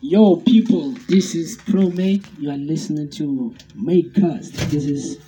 [0.00, 2.22] Yo, people, this is Pro Make.
[2.38, 4.52] You are listening to Makecast.
[4.70, 5.18] This is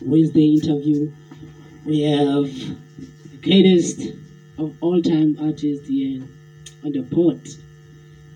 [0.00, 1.12] Wednesday interview.
[1.84, 4.00] We have the greatest
[4.56, 6.22] of all time artists here
[6.86, 7.46] on the pod.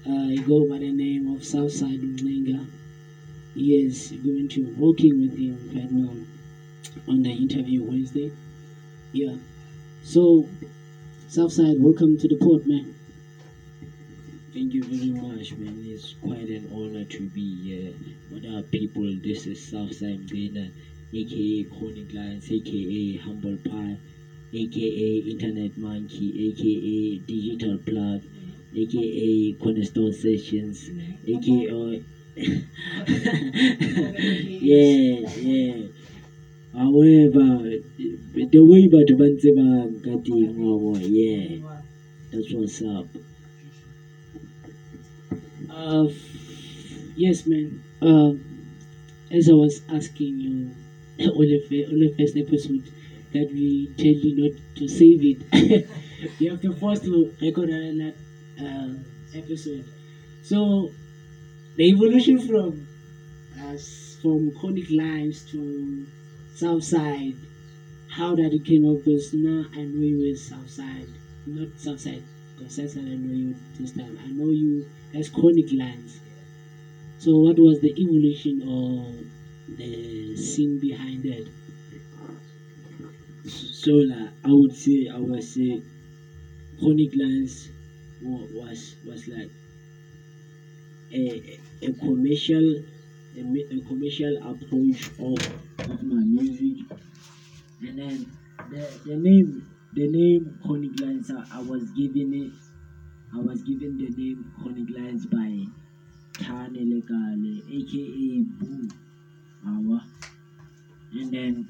[0.07, 2.67] Uh, I go by the name of Southside Mlinga.
[3.55, 6.13] He is going to working with him right now
[7.09, 8.31] on the interview Wednesday.
[9.13, 9.37] Yeah.
[10.03, 10.47] So,
[11.29, 13.00] Southside, welcome to the pod, man.
[14.53, 15.85] Thank you very much, man.
[15.87, 17.93] It's quite an honor to be here.
[18.31, 19.15] What up, people?
[19.23, 20.71] This is Southside Mgena,
[21.15, 23.97] aka Chronic Lines, aka Humble Pie,
[24.53, 28.23] aka Internet Monkey, aka Digital Plug,
[28.75, 30.91] aka Cornerstone Sessions,
[31.29, 32.03] aka.
[34.67, 35.87] yeah, yeah.
[36.75, 37.79] However,
[38.51, 41.63] the way about ba ntse ba nka teng wa bona, yeah,
[42.33, 43.07] that's what's up.
[45.71, 46.09] Uh,
[47.17, 47.83] yes, man.
[48.03, 48.33] Uh,
[49.31, 50.75] as I was asking you
[51.21, 52.91] on the, first episode,
[53.33, 55.87] that we tell you not to save it.
[56.41, 58.15] you have to force to record another
[58.61, 58.95] uh,
[59.35, 59.85] episode.
[60.43, 60.91] So,
[61.77, 62.89] the evolution from
[63.63, 66.07] us from chronic lines to
[66.55, 67.37] Southside,
[68.09, 71.07] how that it came up because now I know you as Southside,
[71.47, 72.23] not Southside.
[72.57, 74.19] Because Southside I know you this time.
[74.23, 76.21] I know you as chronic lines.
[77.19, 79.13] So what was the evolution or
[79.77, 81.47] the scene behind it?
[83.45, 85.83] So like, I would say I would say
[86.79, 87.71] chronic lines
[88.23, 89.51] was was like
[91.13, 91.23] a,
[91.83, 92.67] a commercial
[93.37, 95.39] a, a commercial approach of,
[95.91, 96.77] of my music
[97.83, 98.17] and then
[98.71, 99.49] the, the name
[99.95, 102.53] the name chronic lines I, I was giving it
[103.33, 105.65] I was given the name chronic lines by
[106.35, 108.89] Tane Legale aka Boo
[111.13, 111.67] and then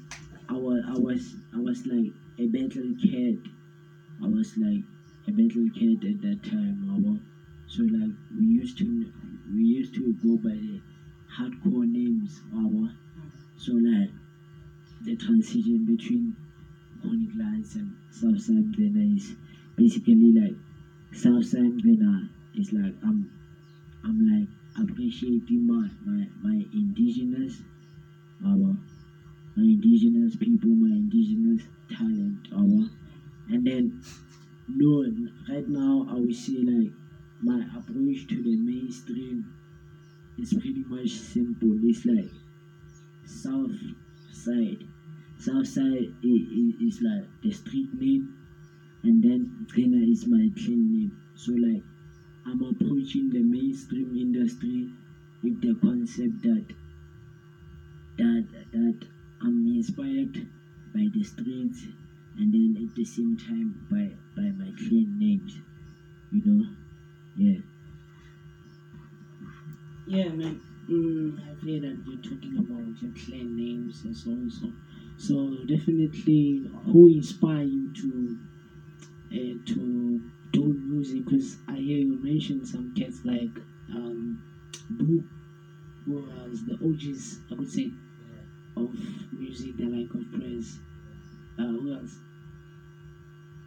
[0.49, 3.35] I was I was I was like a battle cat.
[4.21, 4.83] I was like
[5.27, 7.21] a battle cat at that time.
[7.67, 9.11] So like we used to
[9.53, 10.81] we used to go by the
[11.35, 12.41] hardcore names.
[13.57, 14.11] So like
[15.03, 16.35] the transition between
[17.01, 19.35] chronic lines and Southside Glenna is
[19.75, 20.55] basically like
[21.13, 23.29] Southside Glenna uh, is like I'm
[24.03, 27.63] I'm like appreciating my my, my indigenous
[28.45, 28.77] our
[29.55, 32.89] my indigenous people, my indigenous talent, our
[33.49, 34.01] and then
[34.67, 35.05] no
[35.49, 36.91] right now I would say like
[37.41, 39.45] my approach to the mainstream
[40.37, 41.77] is pretty much simple.
[41.83, 42.29] It's like
[43.25, 43.75] south
[44.31, 44.83] side.
[45.37, 48.33] South side is, is like the street name
[49.03, 51.11] and then Trina is my clan name.
[51.35, 51.83] So like
[52.45, 54.89] I'm approaching the mainstream industry
[55.43, 56.63] with the concept that
[58.17, 58.95] that that
[59.41, 60.47] I'm inspired
[60.93, 61.87] by the streets
[62.37, 65.59] and then at the same time by by my clan names.
[66.31, 66.65] You know?
[67.37, 67.59] Yeah.
[70.07, 70.59] Yeah, man.
[70.89, 74.49] Mm, I've heard that you're talking about your clan names and so on.
[74.49, 74.71] So,
[75.17, 78.37] so definitely, who inspired you to
[79.31, 80.21] to
[80.51, 81.25] do music?
[81.25, 83.59] Because I hear you mention some cats like
[83.89, 84.41] um,
[84.89, 85.23] Boo,
[86.05, 87.91] who was the OGs, I would say,
[88.75, 88.93] of
[89.31, 90.79] music, the like of praise.
[91.57, 92.19] Uh, who else?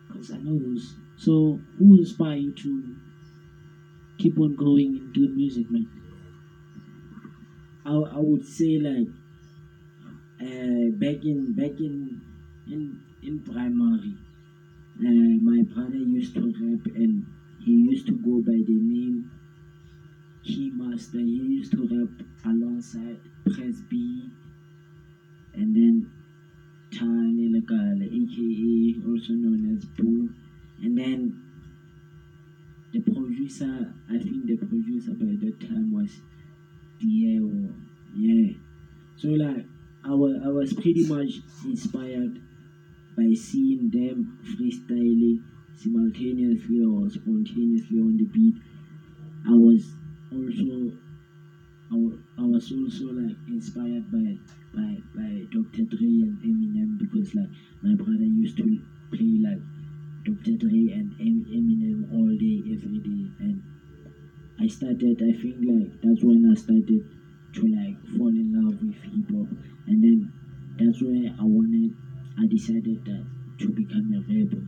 [0.08, 0.94] Because I know those.
[1.16, 2.96] So, who inspired you to
[4.18, 5.86] keep on going and doing music, man?
[7.86, 9.08] I, I would say like
[10.40, 12.20] uh, back in back in
[12.66, 14.14] in in primary
[15.00, 17.26] uh, my brother used to rap and
[17.64, 19.30] he used to go by the name
[20.46, 21.24] Keymaster.
[21.24, 24.28] He used to rap alongside Press B
[25.54, 26.10] and then
[26.92, 30.28] Tane Legale, aka also known as Boo.
[30.82, 31.42] And then
[32.92, 36.20] the producer, I think the producer by that time was
[37.00, 37.74] Diego.
[38.14, 38.52] Yeah.
[39.16, 39.64] So like
[40.04, 42.40] I was I was pretty much inspired
[43.16, 45.40] by seeing them freestyling
[45.74, 48.54] simultaneously or spontaneously on the beat.
[49.46, 49.94] I was
[50.32, 50.92] also
[51.90, 51.96] I
[52.38, 54.36] I was also like inspired by
[54.74, 55.84] by by Dr.
[55.84, 57.48] Dre and Eminem because like
[57.82, 58.78] my brother used to
[59.10, 59.62] play like
[60.24, 60.56] Dr.
[60.56, 63.62] Dre and Eminem all day every day and
[64.58, 67.02] I started I think like that's when I started
[67.52, 69.48] to like fall in love with hip hop
[69.86, 70.28] and then
[70.78, 71.92] that's where I wanted
[72.38, 73.24] I decided that
[73.58, 74.62] to become a rebel.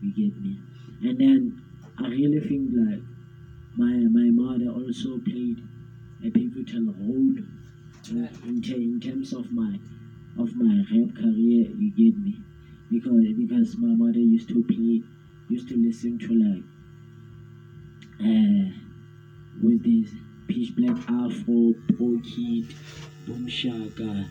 [0.00, 0.58] You get me?
[1.02, 1.62] And then
[1.98, 3.02] I really think like
[3.76, 5.60] my my mother also played
[6.24, 7.36] a pivotal role
[8.10, 9.78] in, in, in terms of my
[10.38, 11.68] of my rap career.
[11.78, 12.40] You get me?
[12.90, 15.02] Because because my mother used to play,
[15.48, 16.64] used to listen to like
[18.20, 18.70] uh
[19.62, 20.14] with this
[20.48, 22.66] Pitch Black Afro, Pro Kid,
[23.26, 24.28] Boom Shaka,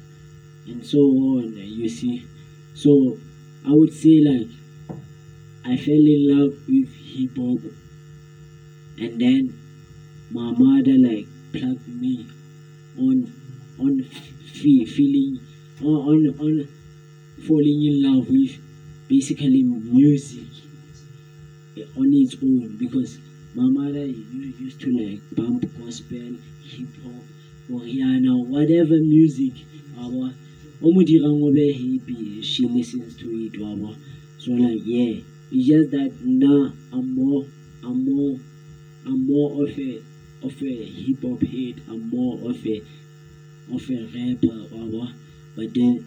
[0.67, 1.53] and so on.
[1.55, 2.23] You see,
[2.73, 3.17] so
[3.65, 4.49] I would say like
[5.65, 7.59] I fell in love with hip hop,
[8.97, 9.53] and then
[10.31, 12.27] my mother like plugged me
[12.97, 13.17] on
[13.79, 15.39] on fe- feeling
[15.81, 16.67] on on on
[17.47, 18.53] falling in love with
[19.09, 20.47] basically music
[21.97, 23.17] on its own because
[23.55, 26.31] my mother used to like bump gospel,
[26.71, 27.23] hip hop,
[27.69, 29.53] Rihanna, whatever music.
[29.97, 30.33] Our
[30.83, 33.53] o mo dirang o be happy, she listens to it.
[33.63, 33.95] Waba.
[34.37, 35.15] So like yeah,
[35.51, 37.43] it's just that now I'm more,
[37.81, 38.35] I'm more,
[39.07, 39.91] I'm more of a
[40.43, 41.75] of a hip hop head.
[41.89, 42.77] I'm more of a
[43.75, 44.57] of a rapper.
[44.75, 45.05] Waba.
[45.55, 46.03] But then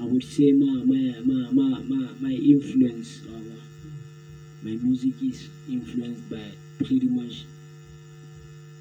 [0.00, 3.20] I would say my my my my my, my influence.
[3.28, 3.56] Waba.
[4.64, 6.46] My music is influenced by
[6.78, 7.44] pretty much.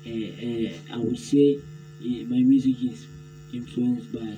[0.06, 1.56] Uh, uh, I would say
[2.01, 3.07] uh, my music is
[3.54, 4.36] influenced by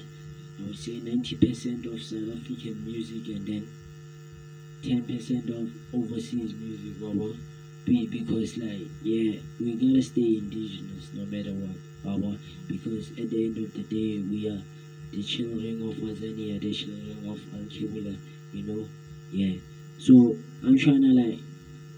[0.60, 3.68] I would say ninety percent of South African music and then
[4.84, 6.94] ten percent of overseas music.
[7.02, 7.30] Baba.
[7.86, 12.38] Be because like yeah, we gotta stay indigenous no matter what, Baba.
[12.68, 14.62] Because at the end of the day, we are
[15.12, 18.16] the children of Azania, the children of Alkibula,
[18.54, 18.88] you know.
[19.32, 19.56] Yeah.
[20.00, 21.40] So I'm trying to like,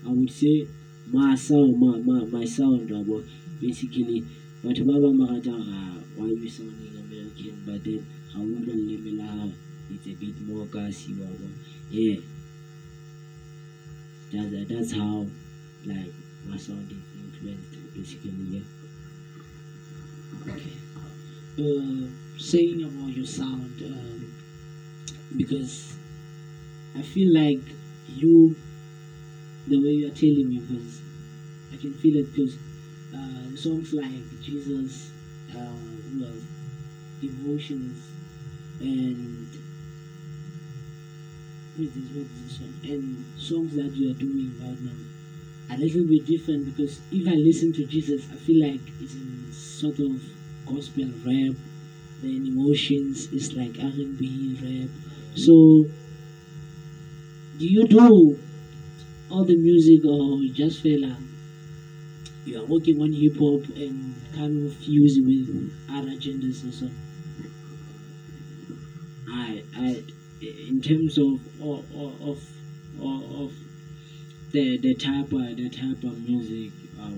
[0.06, 0.68] I would say
[1.12, 3.24] my sound, my my, my sound, Baba.
[3.62, 4.24] Basically,
[4.63, 5.56] but Baba Marata,
[6.15, 8.06] why you sounding American, but then
[8.39, 9.50] we don't live how
[9.89, 11.16] it's a bit more gassy,
[11.89, 12.19] Yeah.
[14.31, 15.25] That's that's how
[15.86, 16.12] like
[16.45, 18.31] my sound is influenced basically.
[18.51, 18.62] Yeah.
[20.51, 20.74] Okay.
[21.57, 22.07] Uh,
[22.38, 24.34] saying about your sound, um,
[25.36, 25.95] because
[26.95, 27.63] I feel like
[28.16, 28.56] you,
[29.68, 31.01] the way you are telling me, because
[31.74, 32.33] I can feel it.
[32.33, 32.57] Because
[33.16, 35.12] uh, songs like Jesus,
[35.56, 35.72] uh,
[36.19, 36.33] well,
[37.22, 37.98] Devotions,
[38.79, 39.47] and
[41.79, 42.57] is this?
[42.57, 42.74] Song?
[42.83, 45.07] And songs that you are doing right now
[45.69, 49.51] a little bit different because if I listen to Jesus, I feel like it's in
[49.51, 50.21] sort of
[50.65, 51.56] gospel rap.
[52.21, 54.89] Then emotions is like R and B rap.
[55.35, 55.85] So,
[57.59, 58.39] do you do
[59.30, 61.18] all the music or just feel like
[62.45, 66.89] you are working on hip hop and kind of fuse with other genders or so?
[69.29, 70.03] I, I,
[70.41, 72.39] in terms of of of,
[73.00, 73.53] of,
[74.51, 77.12] the the type of the type of music uh,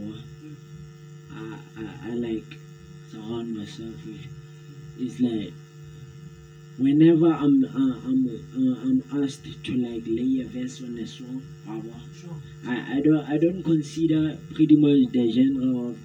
[1.31, 2.57] I, I I like
[3.11, 4.25] surround myself with
[4.99, 5.53] is like
[6.77, 8.21] whenever I'm uh, I'm
[8.55, 11.79] uh, I'm asked to like lay a verse on a song uh,
[12.19, 12.35] Sure.
[12.65, 15.97] I, I don't I don't consider pretty much the genre of,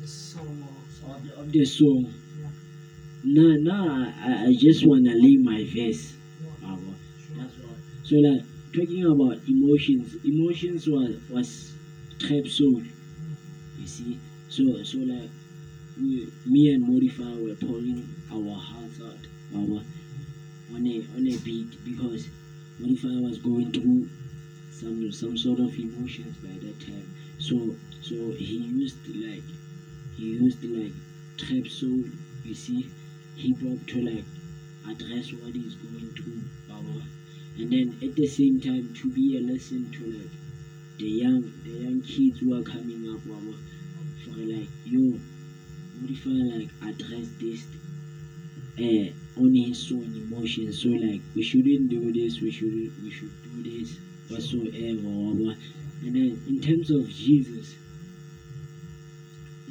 [0.00, 0.64] The song
[1.06, 2.12] of, the, of the song
[3.26, 3.42] Yeah.
[3.42, 5.62] no no I, I just wanna lay my
[6.76, 7.78] what.
[8.02, 8.42] So like
[8.72, 11.72] talking about emotions, emotions was was
[12.18, 12.82] trap soul.
[13.80, 14.18] You see,
[14.48, 15.30] so so like
[15.98, 19.18] we, me and Modify were pouring our hearts out,
[19.54, 19.82] our
[20.74, 22.28] on a on a beat because
[22.78, 24.08] Modify was going through
[24.70, 27.08] some some sort of emotions by that time.
[27.38, 29.42] So so he used like
[30.16, 30.92] he used like
[31.38, 32.04] trap soul.
[32.44, 32.86] You see,
[33.36, 34.24] hip hop to like
[34.88, 36.40] address what he's going through.
[36.70, 37.02] Our
[37.58, 40.30] and then at the same time to be a lesson to like
[40.98, 43.54] the young the young kids who are coming up mama
[44.24, 45.18] for like yo
[45.98, 47.64] what if I like address this
[48.78, 50.82] uh, on his own emotions?
[50.82, 53.96] So like we shouldn't do this we should we should do this
[54.28, 55.56] whatsoever
[56.02, 57.74] and then in terms of Jesus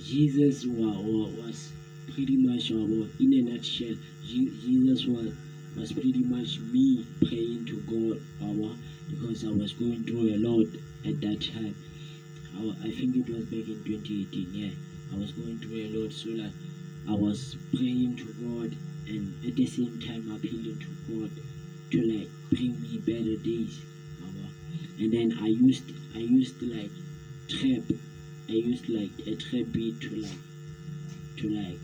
[0.04, 1.72] Jesus was
[2.08, 2.76] pretty much uh,
[3.20, 3.96] in a nutshell
[4.26, 5.32] Jesus was
[5.76, 8.76] was pretty much me praying to God our
[9.10, 10.68] because I was going through a lot
[11.04, 11.76] at that time.
[12.56, 14.54] I, I think it was back in 2018.
[14.54, 14.70] Yeah,
[15.12, 16.52] I was going through a lot, so like
[17.08, 18.72] I was praying to God
[19.08, 21.30] and at the same time appealing to God
[21.92, 23.80] to like bring me better days.
[24.22, 24.50] our.
[24.98, 25.84] And then I used
[26.16, 26.90] I used like
[27.48, 27.84] trap.
[28.48, 30.40] I used like a trap beat to like
[31.38, 31.80] to like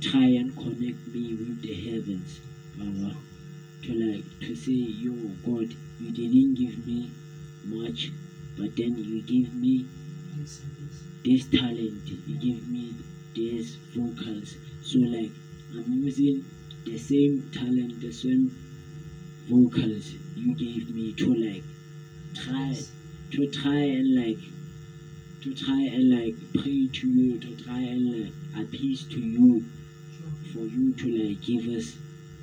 [0.00, 2.40] try and connect me with the heavens.
[2.76, 3.16] Baba,
[3.82, 5.12] to like to say, yo,
[5.44, 7.10] God, you didn't give me
[7.64, 8.10] much,
[8.56, 9.84] but then you give me
[10.36, 11.48] This and this.
[11.50, 12.94] this talent, you give me
[13.34, 14.56] this vocals.
[14.82, 15.30] So like
[15.74, 16.44] I'm using
[16.84, 18.50] the same talent, the same
[19.48, 21.62] vocals you gave me to like
[22.34, 22.74] try
[23.32, 24.38] to try and like
[25.42, 29.64] to try and like pray to you, to try and like appease to you.
[30.58, 31.96] For you to like give us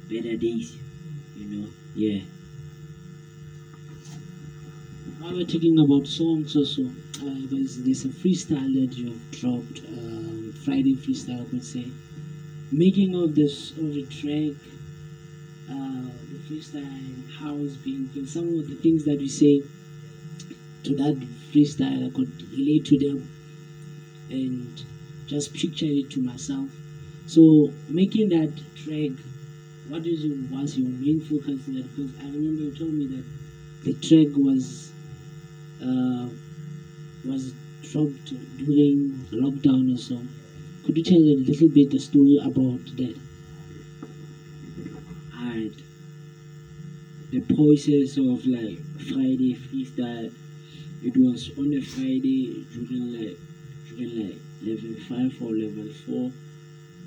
[0.10, 0.78] better days.
[1.38, 1.68] You know?
[1.96, 2.22] Yeah.
[5.20, 9.82] While we're talking about songs also, uh, there's, there's a freestyle that you have dropped,
[9.98, 11.86] um, Friday freestyle, I could say.
[12.72, 14.54] Making of this of the track,
[15.70, 19.62] uh, the freestyle, how it's because some of the things that you say
[20.84, 21.16] to that
[21.52, 23.28] freestyle, I could relate to them
[24.30, 24.84] and
[25.28, 26.85] just picture it to myself.
[27.28, 29.12] So making that track,
[29.88, 31.84] what is your, was your main focus there?
[31.84, 33.24] Because I remember you told me that
[33.84, 34.92] the track was
[35.82, 36.30] uh,
[37.26, 37.54] was
[37.84, 40.22] dropped during lockdown or so.
[40.84, 43.16] Could you tell a little bit the story about that?
[45.38, 45.72] and
[47.32, 50.32] the process of like Friday freestyle.
[51.04, 53.38] It was on a Friday during like
[53.90, 56.32] during like level five or level four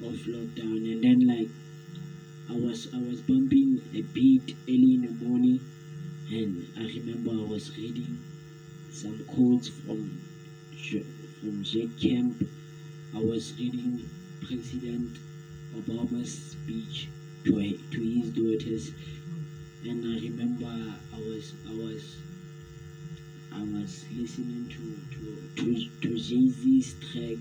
[0.02, 1.48] of lockdown, and then like
[2.48, 5.60] I was I was bumping a beat early in the morning,
[6.30, 8.18] and I remember I was reading
[8.90, 10.18] some quotes from
[11.40, 12.46] from Jack Kemp.
[13.14, 14.08] I was reading
[14.40, 15.10] President
[15.74, 17.08] Obama's speech
[17.44, 18.90] to, to his daughters.
[19.84, 20.66] And I remember
[21.12, 22.16] I was I was
[23.52, 27.38] I was listening to to to, to Jay-Z's track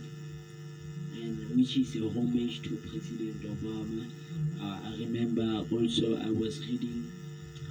[1.27, 4.05] and which is a homage to President Obama.
[4.59, 7.03] Uh, I remember also I was reading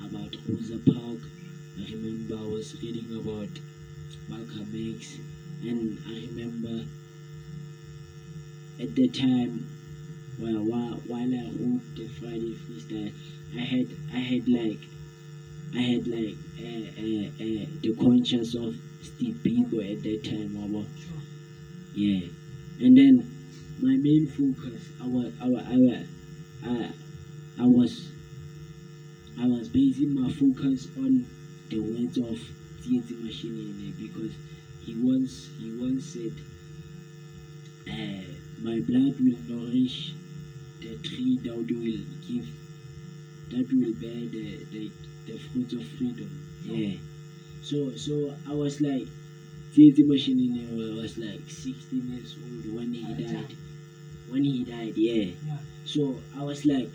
[0.05, 1.27] about Rosa Parks.
[1.79, 3.49] I remember I was reading about
[4.29, 5.19] Malcolm X
[5.63, 6.85] and I remember
[8.79, 9.65] at the time
[10.39, 13.11] well, while, while I wrote the Friday freestyle,
[13.55, 14.79] I had I had like
[15.75, 20.87] I had like uh, uh, uh, the conscience of Steve Biko at that time.
[21.95, 22.29] Yeah.
[22.79, 23.36] And then
[23.81, 26.05] my main focus, I was I was I was,
[26.63, 26.91] I,
[27.59, 28.09] I was
[29.39, 31.25] I was basing my focus on
[31.71, 32.39] the words of
[32.83, 34.33] Tsietsi Mashinini because
[34.85, 36.33] he once he once said,
[37.87, 38.27] uh,
[38.63, 40.13] "My blood will nourish
[40.81, 42.47] the tree that will give
[43.51, 44.91] that will bear the, the,
[45.27, 46.31] the fruits of freedom."
[46.65, 46.97] Yeah.
[47.63, 49.07] So so I was like,
[49.73, 50.65] Tsietsi Mashinini
[51.01, 53.55] was like 16 years old when he died.
[54.29, 55.31] When he died, yeah.
[55.47, 55.59] Yeah.
[55.85, 56.89] So I was like,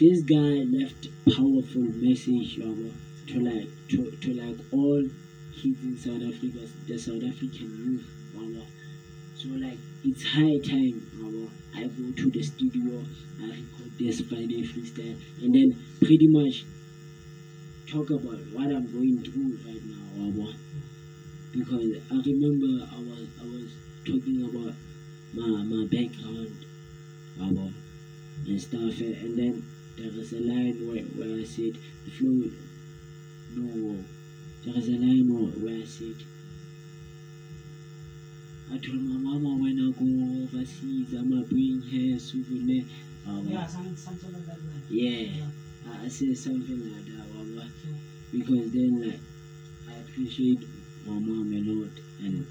[0.00, 2.92] this guy left powerful message um,
[3.28, 5.02] to like to, to like all
[5.54, 8.04] kids in South Africa, the South African youth.
[8.36, 8.62] Um,
[9.34, 11.02] so like it's high time.
[11.20, 13.02] Um, I go to the studio,
[13.40, 16.64] I record this Friday freestyle, and then pretty much
[17.86, 20.22] talk about what I'm going through right now.
[20.22, 20.54] Um,
[21.52, 23.68] because I remember I was I was
[24.04, 24.74] talking about
[25.34, 26.54] my my background.
[27.40, 27.74] Um,
[28.46, 29.00] and stuff.
[29.00, 29.62] And, and then
[29.96, 31.72] there is a line where, where I said,
[32.04, 32.50] the flow,
[33.56, 34.04] no,
[34.64, 36.14] there is a line where, where I said,
[38.70, 42.84] I told my mama when I go overseas, I'ma bring her souvenir.
[43.46, 44.56] Yeah, some, something like that.
[44.56, 44.84] Like.
[44.90, 45.46] yeah,
[45.86, 47.24] I, I said something like that,
[47.82, 47.92] Sure.
[48.32, 49.20] because then like
[49.88, 50.60] I appreciate
[51.06, 52.46] my mom a lot, and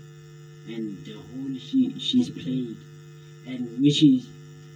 [0.67, 2.75] and the role she she's played,
[3.45, 4.27] and which is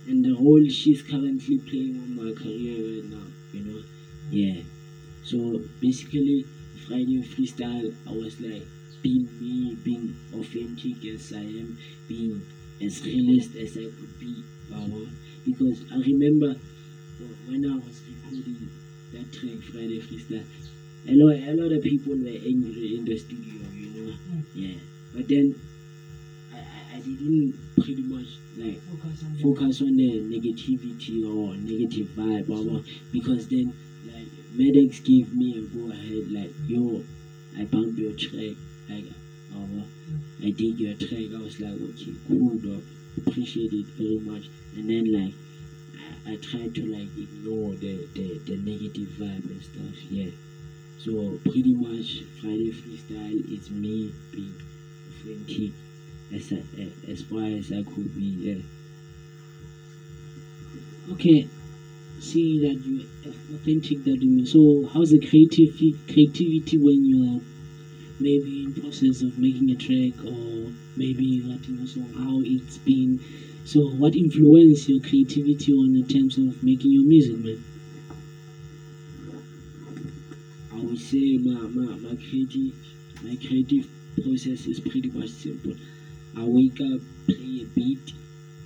[0.07, 3.27] and the role she's currently playing on my career right now.
[3.53, 3.81] You know,
[4.31, 4.61] yeah.
[5.23, 6.43] So basically,
[6.87, 8.63] Friday freestyle, I was like
[9.01, 12.41] being me, being authentic as I am, being
[12.81, 14.33] as realist as I could be.
[15.45, 16.55] Because I remember
[17.47, 18.69] when I was recording
[19.11, 20.43] that track Friday freestyle,
[21.07, 24.11] a lot, a lot of people were angry in the studio, you know.
[24.11, 24.43] Mm.
[24.55, 24.77] Yeah,
[25.13, 25.53] but then
[27.05, 28.27] didn't pretty much
[28.57, 28.79] like
[29.41, 32.79] Focus on the- negativity or negative vibe, blah,
[33.11, 33.73] because then
[34.05, 34.27] like
[34.57, 37.01] Medex gave me a go ahead, like yo,
[37.57, 38.55] I bumped your track,
[38.89, 39.05] like
[39.53, 39.83] uh,
[40.43, 41.31] I dig your track.
[41.33, 42.81] I was like, okay, cool, dog,
[43.17, 45.33] appreciate it very much, and then like.
[46.25, 50.29] I, I tried to like ignore the, the, the negative vibe and stuff, yeah.
[50.97, 54.53] So pretty much Friday freestyle is me being
[55.09, 55.71] authentic
[56.33, 56.53] as
[57.07, 58.61] as far as I could be, yeah.
[61.09, 61.45] Okay,
[62.19, 63.03] see that you
[63.53, 64.45] authentic that you mean.
[64.45, 67.41] So how's the creativity creativity when you are
[68.19, 73.19] maybe in process of making a track or maybe writing a song, how it's been.
[73.63, 77.57] So, what influenced your creativity on in terms of making your music, man?
[80.71, 82.73] I would say my, my, my creative
[83.23, 83.87] my creative
[84.21, 85.73] process is pretty much simple.
[86.35, 88.13] I wake up, play a beat,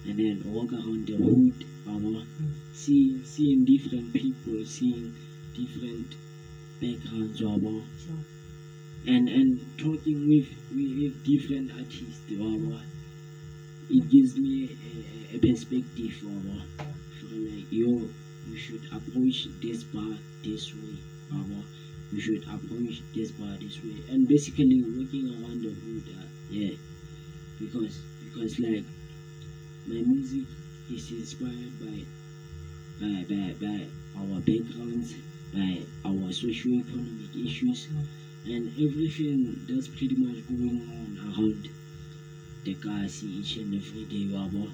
[0.05, 1.53] and then walk around the hood,
[1.87, 2.23] uh,
[2.73, 5.13] seeing seeing different people, seeing
[5.55, 6.15] different
[6.81, 8.23] backgrounds, Sure.
[9.07, 12.31] and and talking with with different artists.
[12.31, 12.81] Uh,
[13.89, 14.69] it gives me
[15.31, 16.83] a, a perspective uh,
[17.19, 18.07] for like yo,
[18.49, 20.95] you should approach this bar this way.
[21.31, 21.61] Uh,
[22.11, 26.69] you should approach this bar this way and basically walking around the hood uh, yeah
[27.59, 28.83] because because like
[29.87, 30.45] my music
[30.91, 31.97] is inspired by
[32.99, 33.87] by by, by
[34.19, 35.13] our backgrounds
[35.53, 37.87] by our socio-economic issues
[38.45, 41.69] and everything that's pretty much going on around
[42.65, 44.69] the Kasi each and every day wabo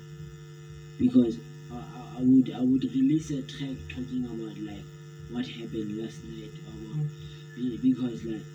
[0.98, 1.38] because
[1.70, 4.84] I, I, I would I would release a track talking about like
[5.30, 7.08] what happened last night wabo.
[7.58, 7.82] Mm.
[7.82, 8.46] Because like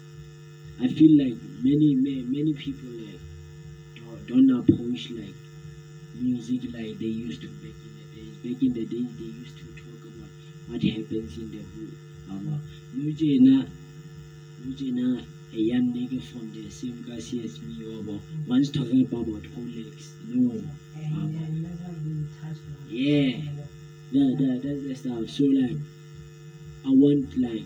[0.80, 3.20] I feel like many many, many people like
[4.26, 5.34] don't, approach like
[6.20, 8.36] music like they used to back in the days.
[8.42, 10.30] Back in the days they used to talk about
[10.68, 11.96] what happens in the hood.
[12.96, 13.68] Mujena
[14.64, 20.12] Mujena a young nigga from the same class as me over once talking about Rolex.
[20.28, 20.60] No.
[22.90, 23.40] Yeah.
[24.12, 25.30] That, that that's the stuff.
[25.30, 25.76] So like
[26.84, 27.64] I want like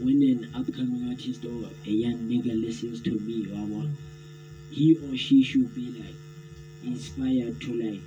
[0.00, 3.88] when an upcoming artist or a young nigga listens to me or
[4.72, 6.14] he or she should be like
[6.84, 8.00] inspired to like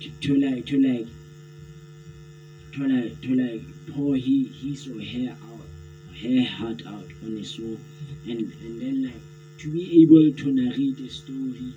[0.00, 1.06] to, to like to like
[2.72, 5.66] to like to like pour he his or her out
[6.22, 7.78] her heart out on a song
[8.26, 9.22] and and then like
[9.58, 11.72] to be able to narrate a story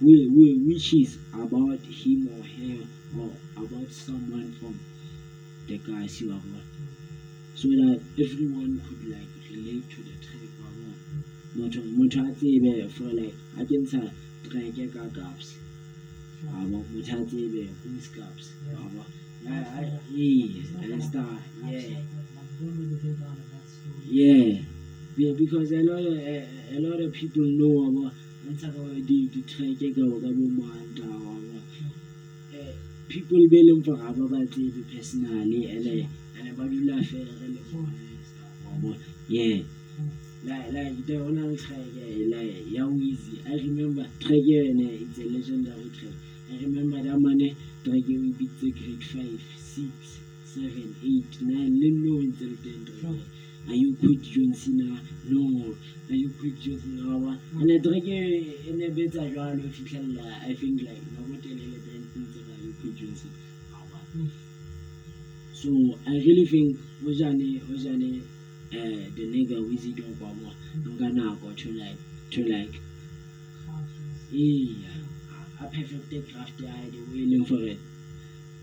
[0.00, 0.28] the
[0.66, 2.86] which is about him or her
[3.18, 3.30] or
[3.64, 4.78] about someone from
[5.68, 6.64] the guys you are with.
[7.54, 10.21] so that everyone could like relate to the
[15.14, 15.56] gaps
[16.40, 16.50] Sure.
[16.50, 18.78] abo motho a tsebe who's gaps Yeah.
[18.84, 19.02] abo
[19.42, 20.46] Yeah, I- I- yeah.
[20.46, 21.96] yes It's not and like stuff upside, yeah
[22.36, 24.06] like don't know the background of that story.
[24.06, 24.62] Yeah,
[25.16, 28.12] yeah because a lot of a, a lot of people know about
[28.46, 31.34] and about the the track ka go ka bo manta wa
[32.54, 32.72] eh
[33.08, 36.06] people be leng for ga ba ba tsebe personally and eh,
[36.38, 39.06] and ba dula fela re le bona and stuff wa bona.
[39.28, 39.58] yeah
[40.44, 41.86] like like the one track
[42.32, 46.14] like ya Wheezy I remember track yene it's a legendary track
[46.50, 47.38] I remember that man
[47.84, 53.00] track e beat grade 5 6 7 8 9 le no ntse le teng track
[53.00, 53.22] Sure.
[53.68, 55.00] are you quit John Cena?
[55.30, 55.74] No.
[56.10, 57.38] Are you quit John Cena?
[57.54, 61.78] And the track e ne betsa jwalo e fitlhella I think like no nako telele
[61.86, 63.38] band ntse ba you quit John Cena.
[64.14, 64.28] Mm.
[65.54, 65.70] So
[66.06, 66.76] I really think
[67.06, 68.20] Ojane Ojane
[68.72, 70.54] uh, the nigga Wizzy don't go more.
[70.84, 71.96] Nka nako to like
[72.30, 72.74] to like.
[74.30, 75.02] Yeah
[75.62, 77.78] a perfect craft way e leng for it.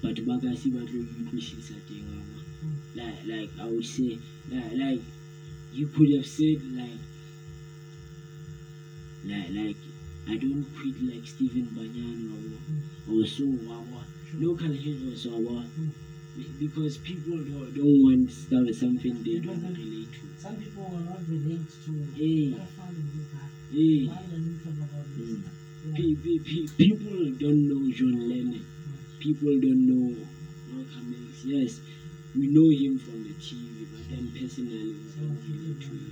[0.01, 2.43] Batho ba ka se ba tlo utlwisisa teng wa bona.
[2.95, 4.17] like like I would say
[4.51, 5.01] like like
[5.73, 6.99] you could have said like
[9.29, 9.79] like like
[10.27, 14.03] I don't quit like Stephen Banyan or, or so or
[14.39, 15.63] local heroes or
[16.59, 20.25] because people don't, don't want stuff something they don't relate to.
[20.37, 22.49] Some people will not relate to Hey.
[22.51, 23.47] what I found in this guy.
[23.71, 25.29] Hey, Why does he talk about this?
[25.29, 25.41] Mm.
[25.85, 25.93] Yeah.
[25.95, 28.63] pe- pe- pe- people don't know John Lennon.
[29.19, 30.05] People don't know
[30.71, 31.43] Malcolm X.
[31.45, 31.79] Yes,
[32.35, 36.11] we know him from the TV, but then personally we So, don't relate to him.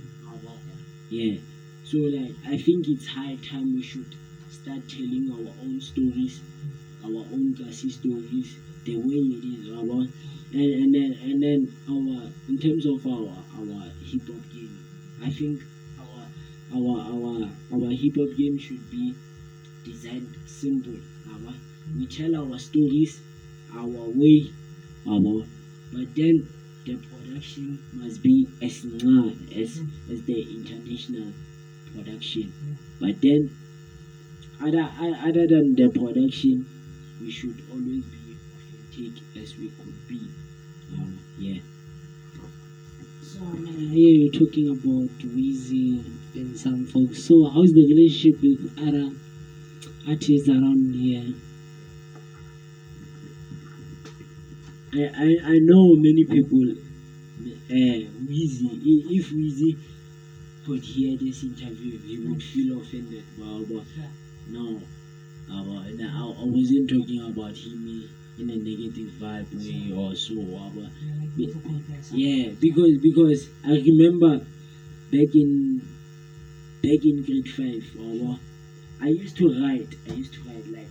[1.10, 1.36] yeah.
[1.84, 4.06] So like I think it's high time we should
[4.50, 6.40] start telling our own stories,
[7.04, 8.56] our own Kasi stories,
[8.88, 9.68] the way it is
[10.52, 14.78] and, and then and then our in terms of our our hip hop game,
[15.22, 15.60] I think
[16.00, 16.24] our
[16.74, 19.14] our our our hip hop game should be
[19.84, 20.96] designed simple.
[21.28, 21.52] Our,
[21.96, 23.20] we tell our stories
[23.76, 24.50] our way,
[25.06, 25.44] our
[25.92, 26.48] but then
[26.86, 31.32] the production must be as nah as as the international
[31.94, 32.52] production.
[32.98, 33.50] But then
[34.62, 34.88] other
[35.28, 36.64] other than the production,
[37.20, 38.17] we should always be
[38.98, 40.18] authentic as we could be.
[40.92, 41.60] Um, yeah.
[43.22, 46.02] So, man, I hear you talking about Weezy
[46.34, 47.22] and some folks.
[47.22, 49.10] So, how's the relationship with other
[50.06, 51.34] artists around here?
[54.92, 56.62] I, I, I know many people
[57.70, 58.68] uh Weezy
[59.18, 59.76] if Weezy
[60.64, 63.24] could hear this interview, he would feel offended.
[63.38, 64.08] But, but Yeah.
[64.50, 64.82] no,
[65.48, 68.08] but no, I, I wasn't talking about him
[68.38, 70.34] in a negative vibe way or so.
[70.74, 72.18] but Yeah, Be- to compare something.
[72.18, 74.44] yeah, because because I remember
[75.10, 75.80] back in
[76.82, 78.38] back in grade five, or
[79.00, 79.94] I used to write.
[80.08, 80.88] I used to write like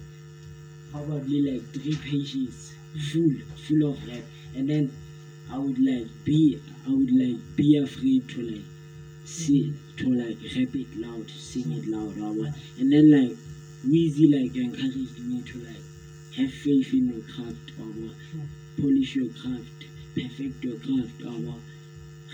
[0.92, 2.74] probably like three pages
[3.12, 3.32] full
[3.68, 4.24] full of rap,
[4.56, 4.92] and then
[5.50, 8.66] I would like be I would like be afraid to like
[9.26, 12.54] see to like rap it loud, sing it loud, or what.
[12.80, 13.38] and then like
[13.86, 15.84] Weezy like encouraged me to like
[16.38, 17.91] have faith in your craft, or
[18.80, 21.60] polish your craft, perfect your craft, or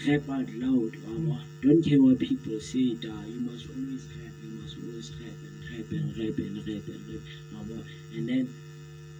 [0.05, 4.49] rap out loud, or don't care what people say, da, you must always rap, you
[4.59, 7.21] must always rap and rap and rap and rap and rap,
[7.69, 7.83] what.
[8.15, 8.47] and then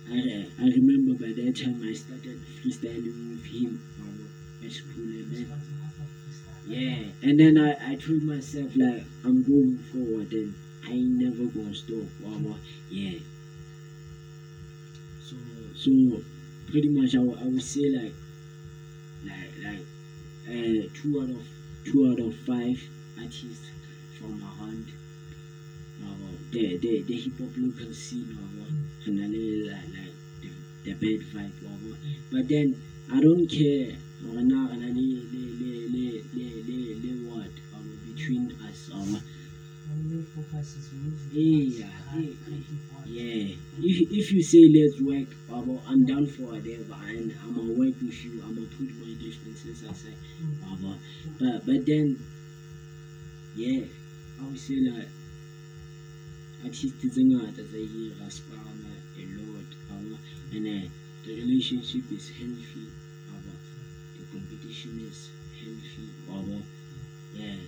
[0.10, 5.32] I, I remember by that time I started freestyling with him what, at school, and
[5.32, 5.48] then
[6.68, 11.46] yeah, and then I, I told myself like I'm going forward and I ain't never
[11.48, 12.08] gonna stop.
[12.22, 12.58] Wow.
[12.90, 13.18] Yeah.
[15.84, 16.22] So
[16.68, 18.14] pretty much I, would- I would say like
[19.26, 19.86] like like
[20.48, 21.44] uh, two out of
[21.86, 22.80] two out of five
[23.18, 23.68] artists
[24.18, 24.86] from around
[26.04, 28.66] uh, the the the hip hop local scene or
[29.06, 29.32] and then
[29.68, 30.50] like like the,
[30.86, 31.98] the bad vibe or
[32.32, 32.68] but then
[33.10, 33.92] I don't care
[34.28, 39.20] or na le le le le le le le what um, between us or
[39.90, 41.30] Our main focus is music.
[41.32, 42.93] Yeah, yeah, work.
[43.06, 43.56] Yeah.
[43.82, 48.24] If if you say let's work or I'm down for whatever and I'ma work with
[48.26, 50.18] you I'ma put my differences aside
[50.64, 50.96] or
[51.40, 52.18] but but then
[53.56, 53.84] yeah
[54.40, 55.08] I would say like
[56.64, 60.18] artists tse ngata tsa hira spama a lot our
[60.54, 60.88] and uh,
[61.24, 62.86] the relationship is healthy
[63.32, 63.54] our
[64.16, 65.20] the competition is
[65.60, 66.58] healthy our
[67.36, 67.60] yeah.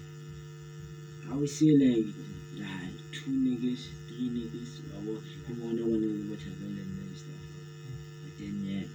[1.29, 2.05] I would say like
[2.57, 3.81] like two niggas
[4.15, 7.43] three niggas our the one I wanna whatever and stuff
[8.23, 8.85] but then yeah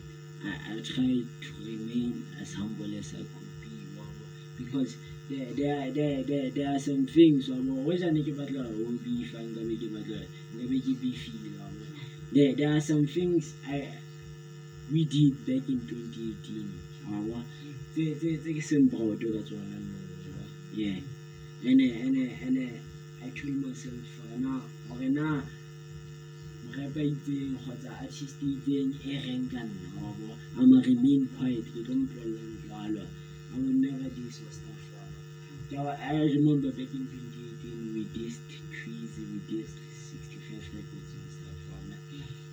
[0.42, 3.70] I, I try to remain as humble as I could be
[4.56, 4.96] because
[5.28, 8.98] there, there, there, there, there are some things wow, which I think about like oh
[9.04, 11.66] beef and gonna give about like never give beefy wow.
[12.32, 13.88] there, there are some things I
[14.92, 16.68] we did back in 2018
[17.08, 17.42] wow.
[17.94, 20.02] Tse- tse- tse ke seng proud ka tsona nou,
[20.34, 20.48] wow.
[20.74, 20.98] yeah
[21.64, 22.56] and uh, and and
[23.22, 24.60] I told myself uh, na
[24.98, 25.42] na
[26.70, 27.92] kgotsa
[29.04, 29.60] e reng ka
[31.36, 31.94] quiet ke tlo
[32.62, 33.04] jwalo
[33.52, 34.80] I will never do so stuff
[35.72, 39.78] I remember back in 2018 we dissed Trees we dissed
[40.10, 41.58] 65 records and stuff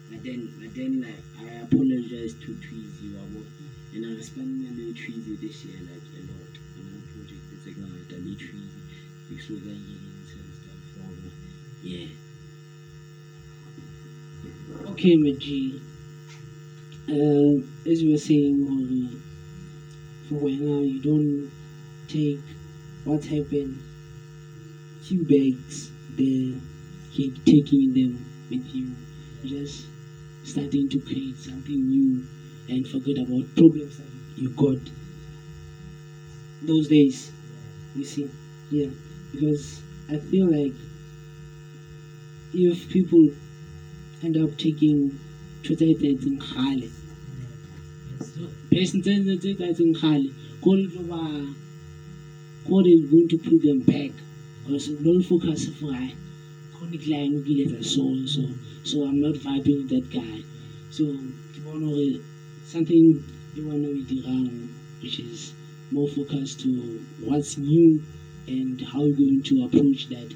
[0.10, 2.54] but then but then like I apologized to
[3.14, 7.44] wa bona and I responded le Tweezy this year like a lot the more project
[7.62, 8.82] tse ngata le Tweezy
[9.28, 9.84] because we're going
[10.38, 10.80] and stuff
[11.84, 12.08] yeah
[14.98, 15.80] Okay, Maji.
[17.08, 19.20] Uh, as you were saying,
[20.28, 21.50] for when now you don't
[22.08, 22.40] take
[23.06, 23.78] what happened,
[25.02, 26.60] few bags there,
[27.12, 28.94] keep taking them with you,
[29.46, 29.86] just
[30.44, 32.24] starting to create something new
[32.70, 34.08] and forget about problems that
[34.38, 34.78] you got
[36.62, 37.32] those days.
[37.96, 38.30] You see,
[38.72, 38.90] yeah,
[39.32, 40.74] because I feel like
[42.54, 43.30] if people
[44.28, 45.00] end up taking
[45.60, 46.88] ntho tse etsahetseng kgale
[48.72, 50.30] person tse tse tse etsahetseng kgale
[50.64, 51.22] ko le tlo ba
[52.68, 54.12] ko going to put them back
[54.62, 56.12] because don't focus for I
[56.74, 58.42] chronic line o kile etsa so so
[58.84, 60.38] so I'm not vibing with that guy
[60.96, 61.04] so
[61.54, 62.20] ke bona hore
[62.74, 63.06] something
[63.56, 64.68] you wanna be dirang
[65.02, 65.54] which is
[65.96, 66.72] more focused to
[67.24, 68.04] what's new
[68.48, 70.30] and how you're going to approach that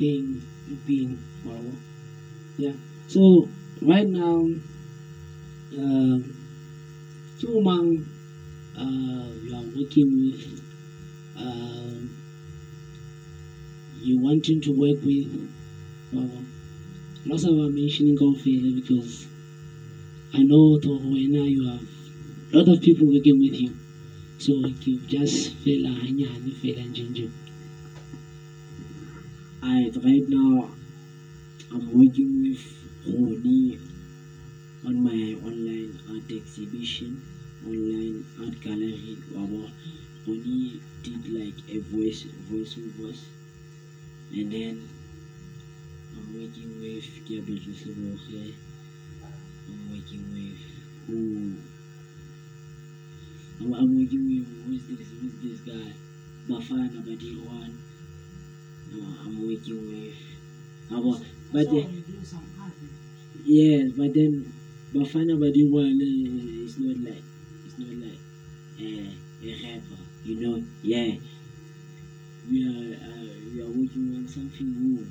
[0.00, 1.62] thing you've been wow.
[2.58, 2.74] yeah
[3.12, 3.46] so
[3.82, 4.38] right now
[5.78, 6.18] uh,
[7.38, 8.04] Chumang,
[8.76, 10.60] uh, you are working with
[11.36, 12.10] um,
[14.00, 15.48] you wanting to work with
[16.16, 16.40] uh,
[17.26, 19.26] lots of I'm mentioning Confela because
[20.32, 21.82] I know to when you have
[22.52, 23.74] a lot of people working with you.
[24.38, 24.52] So
[24.84, 27.30] you just feel hanyane fela nje
[29.62, 30.70] I right now
[31.70, 33.78] I'm working with Roni
[34.86, 37.22] on my online art exhibition,
[37.66, 39.16] online art gallery.
[39.34, 39.70] Wabo
[40.26, 43.20] Roni did like a voice voiceovers,
[44.32, 44.88] and then
[46.16, 48.54] I'm working with Kiabejo Seboge.
[49.68, 50.60] I'm working with
[51.06, 51.56] who?
[53.60, 55.92] I'm, I'm working with who's this who's this guy?
[56.48, 57.72] Bafana Badirwan.
[58.92, 60.16] uh, I'm working with.
[60.90, 62.72] Abo, but so the, you do some art.
[63.44, 64.52] Yes, but then
[64.94, 67.22] Bafana Badiwan uh, is not like
[67.66, 68.18] it's not like
[68.80, 69.10] uh,
[69.44, 70.62] a rapper, you know.
[70.82, 71.14] Yeah,
[72.50, 75.06] we are uh, we are working on something new.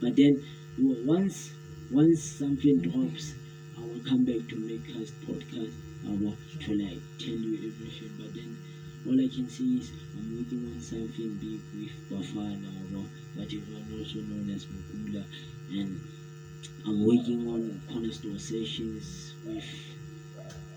[0.00, 0.40] But then
[0.78, 1.52] once
[1.90, 3.34] once something drops,
[3.76, 5.70] I will come back to make us podcast.
[6.04, 6.32] Uh,
[6.64, 8.10] to like tell you everything.
[8.18, 8.56] But then
[9.06, 13.86] all I can say is I'm working on something big with Bafana, uh, but everyone
[13.98, 15.24] also known as Mukula,
[15.72, 15.98] and
[16.86, 19.64] I'm working on cornerstone sessions with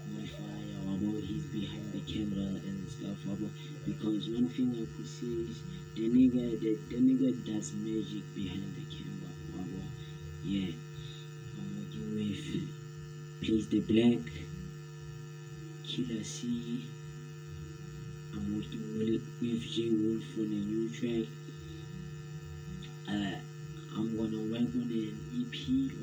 [0.10, 3.52] Modify about he's behind the camera and stuff about
[3.86, 5.62] because one thing I could say is
[5.96, 9.89] the nigga the, the nigga does magic behind the camera about
[10.46, 10.72] yeah.
[11.58, 12.70] I'm working with
[13.41, 14.24] Please the Black
[15.86, 16.86] Killer C.
[18.34, 21.28] I'm working with, with J Wolf on a new track.
[23.10, 23.39] Uh,
[23.97, 25.55] I'm gonna work on an EP,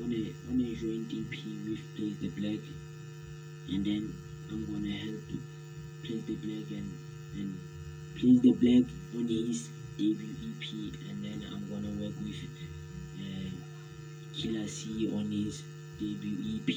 [0.03, 2.59] on a on a joint EP with Place the Black,
[3.69, 4.13] and then
[4.51, 5.21] I'm gonna help
[6.03, 6.91] Place the Black and
[7.35, 7.57] and
[8.19, 10.63] Place the Black on his debut EP,
[11.09, 12.41] and then I'm gonna work with
[13.17, 13.49] uh,
[14.35, 15.63] Killer C on his
[15.97, 16.75] debut EP.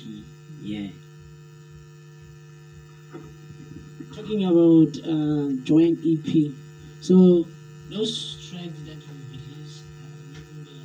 [0.63, 0.89] Yeah.
[4.15, 6.53] Talking about uh, joint EP,
[7.01, 7.47] so
[7.91, 10.79] those tracks that you released, uh,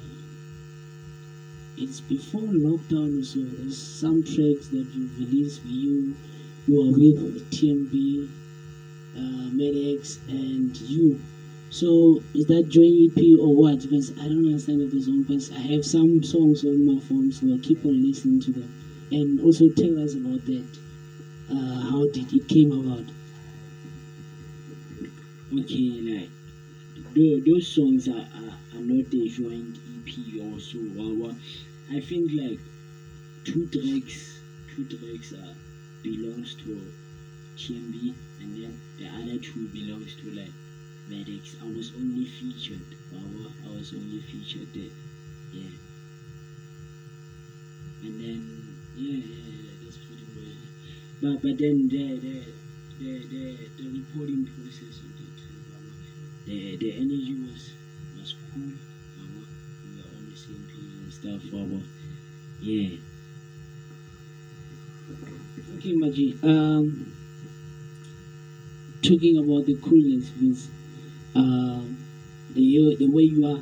[1.77, 5.59] it's before lockdown, so there's some tracks that you released.
[5.61, 6.15] For you
[6.67, 8.27] you are with TMB,
[9.15, 11.17] uh, Medex, and you.
[11.69, 13.81] So is that joint EP or what?
[13.81, 15.21] Because I don't understand the song.
[15.21, 18.69] Because I have some songs on my phone, so I keep on listening to them.
[19.11, 20.65] And also tell us about that.
[21.49, 23.05] Uh, how did it came about?
[25.57, 26.29] Okay, like
[27.15, 30.77] tho- those songs are, are, are not a joint EP also.
[30.95, 31.35] Wawa.
[31.89, 32.59] I think like
[33.43, 34.39] two tracks,
[34.75, 35.53] two tracks uh,
[36.01, 36.91] belongs to
[37.57, 40.51] TMB, and then the other two belongs to like
[41.09, 41.55] Medex.
[41.61, 42.85] I was only featured.
[43.11, 43.51] Wawa.
[43.65, 44.91] I was only featured there.
[45.53, 45.75] Yeah.
[48.03, 50.57] And then yeah, yeah, yeah that's pretty much.
[51.21, 52.43] But but then the the
[52.99, 55.37] the the, the recording process of it,
[56.45, 57.71] the the energy was
[58.17, 58.71] was cool.
[62.61, 62.95] Yeah.
[65.75, 66.33] Okay, Maji.
[66.43, 67.05] Um,
[69.01, 70.69] talking about the coolness with
[71.35, 71.83] uh,
[72.53, 73.61] the the way you are,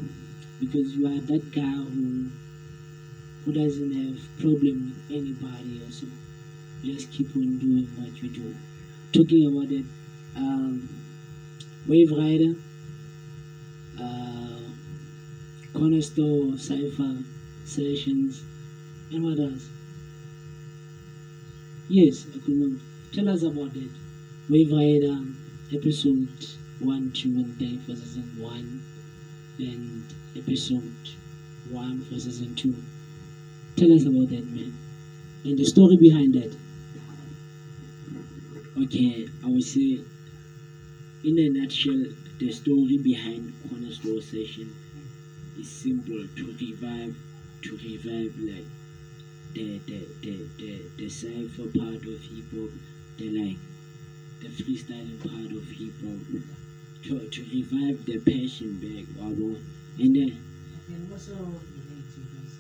[0.60, 2.28] because you are that guy who
[3.44, 5.82] who doesn't have problem with anybody.
[5.86, 6.08] or so.
[6.84, 8.56] just keep on doing what you do.
[9.14, 9.86] Talking about it,
[10.36, 10.90] um,
[11.88, 12.54] Wave Rider,
[13.98, 14.60] uh,
[15.74, 17.24] Cornerstone Cipher
[17.72, 18.44] Sessions,
[19.12, 19.70] and what else?
[21.90, 22.82] Yes, I could remember.
[23.12, 23.90] Tell us about it.
[24.50, 25.38] Wave Rider um,
[25.72, 26.28] episode
[26.80, 28.82] 1, 2, and 3 for season 1,
[29.60, 30.04] and
[30.36, 30.94] episode
[31.70, 32.76] 1 for season 2.
[33.76, 34.74] Tell us about that, man.
[35.46, 36.56] And the story behind that.
[38.78, 40.02] Okay, I would say,
[41.24, 42.04] in a nutshell,
[42.40, 44.74] the story behind Cornerstone Session
[45.60, 47.16] is simple to revive,
[47.64, 48.66] to revive like
[49.54, 52.72] the the the the, the cipher part of hip hop,
[53.18, 53.58] the like
[54.42, 56.22] the freestyling part of hip hop,
[57.04, 59.58] to to revive the passion back, wabo.
[60.00, 60.32] and then
[60.92, 62.52] And also relate to this,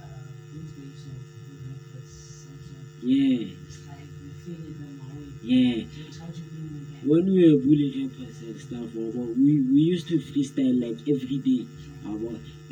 [0.00, 0.04] uh,
[0.52, 5.28] of sometimes yeah, it's like we feel it them away.
[5.42, 5.84] yeah.
[5.94, 7.02] So it's hard to bring them back.
[7.08, 11.62] when we were bully rappers and stuff, we, we used to freestyle like every day,
[12.06, 12.16] uh,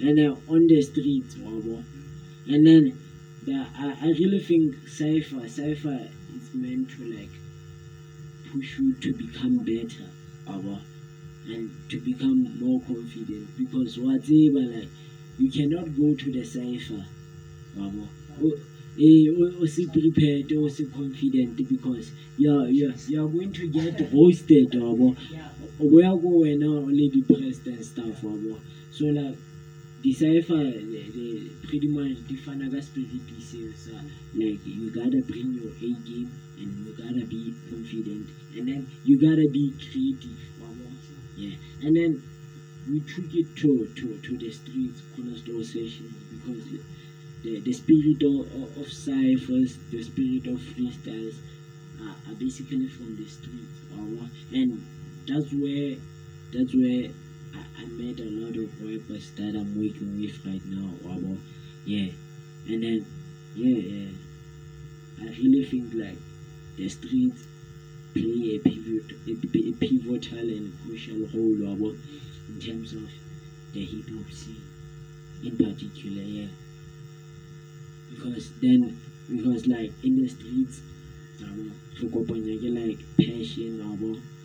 [0.00, 1.36] and uh, on the streets,
[2.48, 2.92] and then
[3.44, 7.30] the, I, I really think Cypher, Cypher is meant to like
[8.52, 10.06] push you to become better,
[10.46, 10.78] uh,
[11.48, 13.46] and to become more confident.
[13.56, 14.88] Because whatever, like,
[15.38, 17.04] you cannot go to the Cypher,
[17.78, 17.90] uh,
[18.98, 24.00] eh, o- o se prepared o se confident because you're, you're, you're going to get
[24.12, 28.58] roasted wabo Yeah, where go when only depressed and stuff wabo
[28.90, 29.36] so like
[30.02, 34.00] decipher the, the pretty much a spirit pieces uh,
[34.34, 38.28] like you gotta bring your A game and you gotta be confident.
[38.56, 40.38] And then you gotta be creative.
[41.36, 41.54] Yeah.
[41.82, 42.22] And then
[42.90, 46.64] we took it to to, to the streets cornerstone sessions because
[47.42, 51.36] the, the spirit of, of, ciphers, the spirit of freestyles
[52.00, 53.78] are, are basically from the streets.
[54.52, 54.82] and
[55.28, 55.96] that's where
[56.52, 57.10] that's where
[57.78, 60.90] I, met a lot of rappers that I'm working with right now.
[61.04, 61.38] Wabo.
[61.84, 62.10] Yeah.
[62.66, 63.06] And then
[63.54, 64.10] yeah, yeah.
[65.20, 66.18] I really think like
[66.76, 67.46] the streets
[68.14, 71.96] play a pivot a, a pivotal and crucial role wabo,
[72.48, 73.10] in terms of
[73.72, 74.62] the hip hop scene
[75.42, 76.48] in particular, yeah.
[78.10, 80.80] Because then because like in the streets
[81.38, 84.37] ke like passion our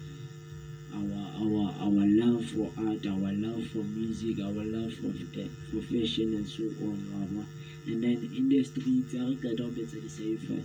[0.98, 5.82] our our our love for art our love for music our love for uh, for
[5.92, 7.46] fashion and so on our
[7.92, 10.64] and then in the streets I re qeta ho betsa di-cipher re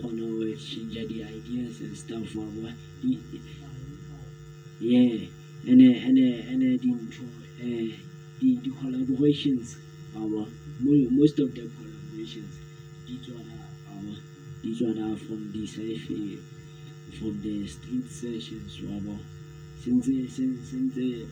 [0.00, 2.72] kgona ho exchange di-ideas and stuff our
[4.80, 5.26] yeah.
[5.64, 7.96] And uh, and uh, and uh, dintho uh,
[8.40, 9.76] the, the collaborations
[10.16, 10.28] our
[10.84, 12.54] mo- most of the collaborations
[13.06, 13.44] These are
[13.92, 14.16] our
[14.62, 16.40] tswa da from the cipher
[17.18, 19.14] from the street sessions wabo
[19.82, 21.26] since since since re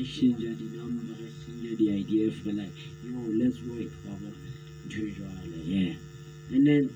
[0.00, 3.92] exchange di-number re exchange di-idea for like yo let's work
[4.86, 5.94] ntho e yeah.
[6.50, 6.90] And then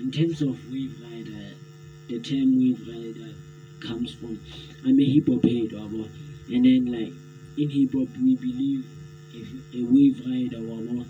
[0.00, 1.54] in terms of wave rider
[2.08, 3.30] the term wave rider
[3.78, 4.40] comes from
[4.84, 6.02] I'm a hip hop head wabo
[6.52, 7.12] and then like
[7.56, 8.84] in hip hop we believe
[9.32, 11.06] if a wave rider wabo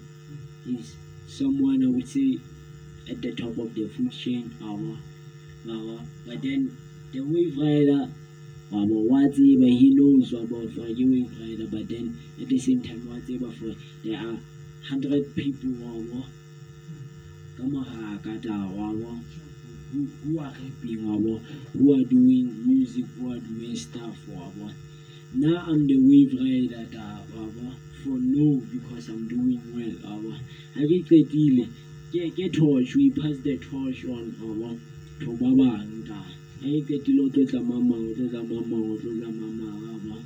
[0.67, 2.39] is someone I would say
[3.11, 4.53] at the top of the food chain
[6.27, 6.77] but then
[7.13, 8.13] the wave rider
[8.75, 12.07] wabo wa tseba he knows wabo for wave rider but then
[12.41, 13.71] at the same time wa tseba for
[14.03, 14.37] there are
[14.91, 15.71] hundred people
[17.57, 19.11] ka mogaka ta wabo
[19.93, 21.39] who, who are rapping wabo
[21.73, 24.67] who are doing music who are doing stuff wabo
[25.35, 26.87] now I'm the wave rider
[27.35, 27.67] wabo
[28.03, 29.95] for no because I'm doing well
[30.77, 31.67] I ha ke deal.
[32.13, 34.35] Get, ke torch we pass the torch on
[35.21, 40.17] to ba bang tlo tla mamang o tlo tla mamang o tlo tla mamang wabo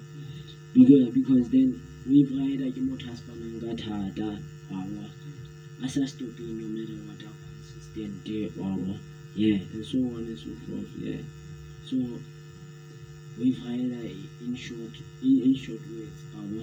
[0.74, 1.68] because because then
[2.06, 4.38] wave rider ke motho a spanang ka thata
[4.70, 5.02] wabo
[5.82, 8.22] a sa stopping no matter what how consistent
[8.54, 8.94] wabo
[9.34, 11.22] yeah and so on and so forth yeah.
[11.88, 11.96] So
[13.38, 14.06] wave rider
[14.46, 16.62] in short in, in short words wabo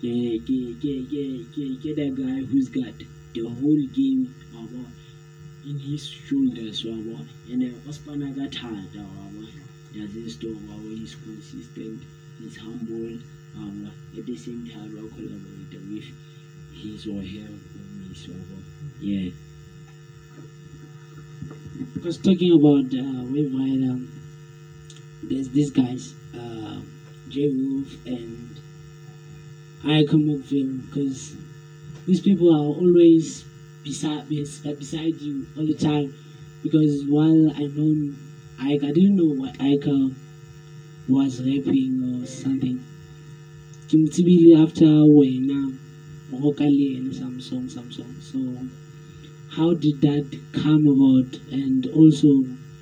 [0.00, 0.14] ke
[0.46, 2.94] ke ke ke ke ke the guy who's got
[3.34, 4.22] the whole game
[4.54, 4.86] wabo
[5.68, 7.24] in his shoulders wabo.
[7.50, 9.46] And uh, o spana ka thata wabo
[9.94, 12.00] doesn't stop wabo he's consistent
[12.38, 13.16] he's humble
[13.56, 13.90] wabo.
[14.16, 16.08] At the same time wa collaborate with
[16.72, 18.56] his or her homies wabo.
[19.00, 19.30] Yeah.
[21.94, 23.98] Because talking about uh, Wave Rider,
[25.22, 26.80] there's these guys, uh,
[27.28, 28.48] J Wolf and
[29.84, 31.34] I come Film, because
[32.06, 33.44] these people are always
[33.84, 36.12] beside bes- beside you all the time.
[36.62, 38.12] Because while I know
[38.58, 39.88] Ike, I didn't know what Ike
[41.08, 42.78] was rapping or something.
[43.88, 45.76] Kim Tibili after Wena,
[46.32, 48.14] Rokali and some song, some song.
[48.20, 48.38] So
[49.56, 52.28] how did that come about and also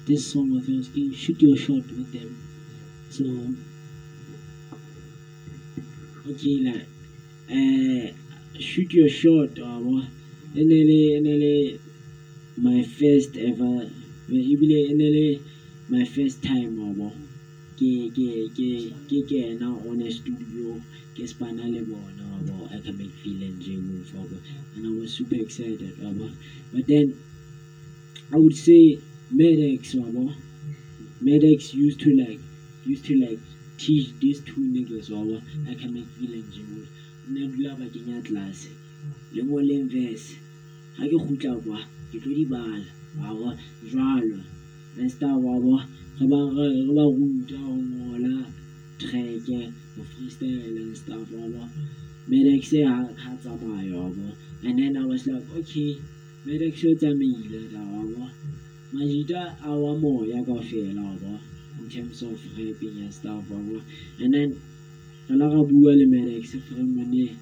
[0.06, 2.36] this song of yours you shoot your shot with them
[3.10, 3.24] so
[6.30, 6.86] okay like
[7.56, 8.12] uh,
[8.68, 10.17] shoot your shot wabo e
[10.64, 11.78] ne le ne le
[12.58, 13.86] my first ever
[14.28, 15.38] ebile ne le
[15.88, 17.12] my first time wabo
[17.78, 18.68] ke ke ke
[19.08, 20.80] ke kena on a studio
[21.14, 24.36] ke spana le bona wabo I can make feel and J Wolf wabo
[24.74, 26.28] and I was super excited wabo
[26.72, 27.14] but then
[28.32, 28.98] I would say
[29.32, 30.34] Medex wabo
[31.22, 32.40] Medex used to like
[32.84, 33.38] used to like
[33.76, 35.40] teach these two niggas wabo
[35.70, 36.88] I can make feel and J Wolf
[37.30, 38.68] nna dula ba kenya tlase.
[39.34, 40.34] Le ngoleng verse
[40.98, 41.78] ha ke kgutla kwa
[42.10, 42.84] ke tlo di bala.
[43.18, 43.54] Wabo
[43.86, 44.38] jwalo.
[44.98, 45.78] And stuff wabo
[46.18, 46.38] re ba
[47.16, 48.34] ruta ho ngola
[48.98, 51.62] track ho freestyle and stuff wabo
[52.28, 54.34] Medex ha tsamaya wabo.
[54.62, 55.96] And then I was like okay
[56.44, 58.28] Medex o tsamaile da wabo.
[58.92, 61.38] Majita a wa moya kaofela wabo
[61.78, 63.80] in terms of rapping and stuff wabo.
[64.18, 64.50] And then
[65.28, 67.36] re la ra bua le Medex fremone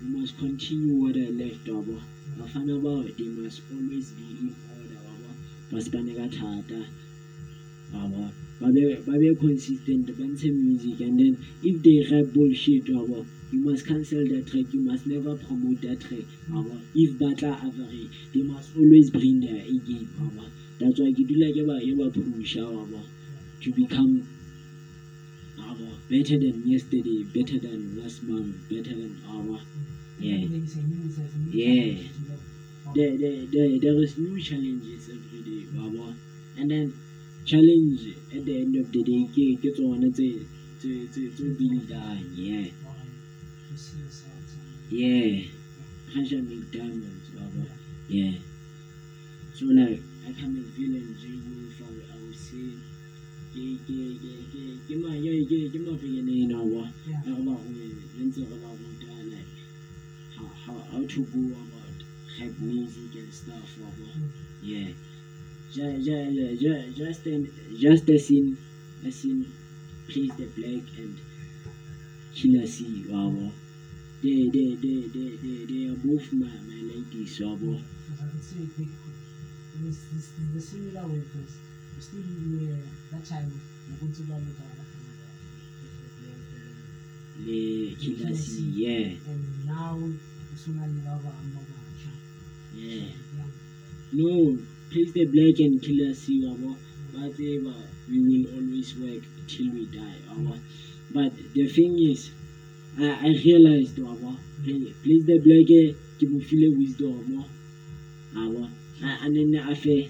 [0.00, 2.00] we must continue what I left wabo
[2.46, 5.30] bao they must always be in order wabo
[5.70, 6.86] ba spane ka thata.
[7.92, 8.30] Wabo
[8.60, 13.84] ba be consistent ba ntshe music and then if they rap bullshit wabo you must
[13.84, 16.24] cancel that track you must never promote that track.
[16.50, 21.26] Wabo if batla average they must always bring their A game wabo that's why ke
[21.26, 23.02] dula ke ba ke ba pusha wabo
[23.60, 24.22] to become
[25.58, 29.58] wabo better than yesterday better than last month better than our
[30.20, 30.44] yeah.
[31.52, 31.94] Yeah.
[32.98, 36.06] There, there, there, there is new challenges every day, Baba.
[36.56, 36.86] And then
[37.44, 38.00] challenge
[38.34, 40.28] at the end of the day, ke ke tsona tse
[40.80, 42.96] tse tse tse build-ang yeah Or
[43.70, 44.90] you see yourself somewhere.
[44.90, 45.30] yeah
[46.10, 47.62] pressure make diamonds yabo
[48.08, 48.34] yeah
[49.56, 52.68] so like I can feel enjoying if I, I would say
[53.52, 57.22] ke ke ke ke ke ma ke ke ke mafeleleng yabo Yeah.
[57.26, 57.86] ya go ba go re
[58.26, 59.50] ntse re ba ruta like
[60.36, 61.40] how, how, how to go
[62.38, 63.94] type music and stuff like
[64.62, 64.88] yeah
[65.72, 68.56] just, just, just, an, just as in
[69.06, 71.14] as the black and
[72.34, 73.52] Killer C wabo
[74.22, 77.80] they they they they they, they are both my, my ladies wabo
[79.82, 81.54] this, this, the similar way because
[82.00, 82.76] still uh,
[83.10, 83.50] that time
[83.88, 84.64] ngokuthi baluka
[87.44, 89.94] le killer see yeah and now
[90.54, 91.50] usungalika kwami
[94.12, 94.58] no,
[94.90, 96.76] please, the black and kill us, you know,
[97.12, 97.76] but ever
[98.08, 100.18] we will always work till we die.
[100.30, 100.56] Our.
[101.10, 102.30] But the thing is,
[102.98, 107.44] I, I realized, our, please the black, ke me file wisdom,
[108.36, 108.68] our,
[109.02, 110.08] and then I say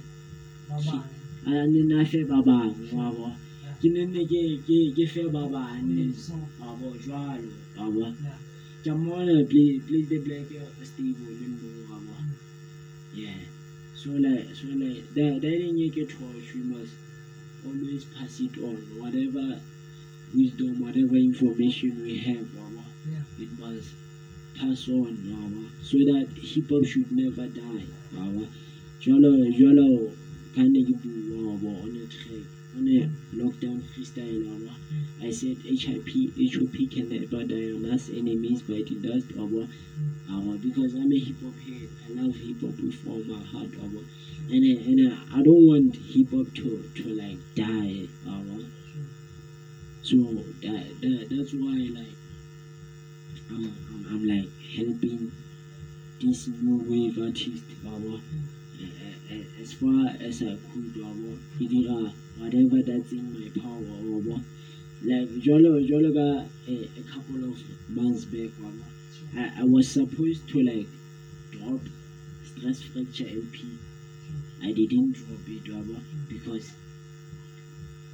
[1.47, 3.37] and then I say baba, our.
[3.79, 6.11] ke nenne ke ke ke fe ba bane
[6.67, 8.11] a bo jwalo a bo
[8.83, 10.51] ke mona play play the black
[10.83, 12.18] stable le mbo a bo
[13.23, 13.41] yeah.
[13.95, 16.93] So like so like that that get torch we must
[17.67, 18.79] always pass it on.
[19.01, 19.61] Whatever
[20.35, 23.25] wisdom whatever information we have wabo Yeah.
[23.45, 23.91] it must
[24.55, 27.87] pass on wabo so that hip hop should never die
[29.57, 29.91] jwalo
[30.55, 34.71] ka ne ke bua on a track on a lockdown freestyle wabo
[35.21, 36.09] I said HIP,
[36.55, 39.67] HOP can never die on us enemies by the dust wabo
[40.31, 41.89] uh, because I'm a hip hop head.
[42.07, 44.05] I love hip hop with all my heart wabo
[44.51, 48.65] and I, and I, I don't want hip hop to to like die wabo
[50.03, 50.17] so
[50.63, 52.17] that, that that's why like
[53.51, 55.33] I'm, I'm, I'm like helping
[56.21, 57.65] this new wave artist
[59.31, 64.41] eh, as far as I could wabo ke dira whatever that's in my power wabo
[65.09, 66.27] like jolo jolo ka
[66.73, 67.57] a, a couple of
[67.89, 68.51] months back
[69.35, 70.87] I, I was supposed to like
[71.53, 71.81] drop
[72.49, 73.59] stress fracture LP
[74.63, 76.67] I didn't drop it wabo because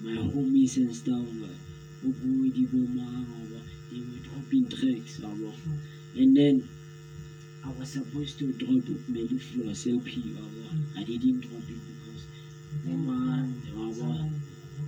[0.03, 1.57] my homies and stuff were
[2.05, 3.61] oh, wabo
[3.91, 5.53] they were dropping tracks wabo
[6.17, 6.65] and then
[7.65, 10.23] I was supposed to drop Melly Floss LP
[10.97, 11.94] I didn't drop it
[12.83, 13.47] because man
[13.77, 14.11] wabo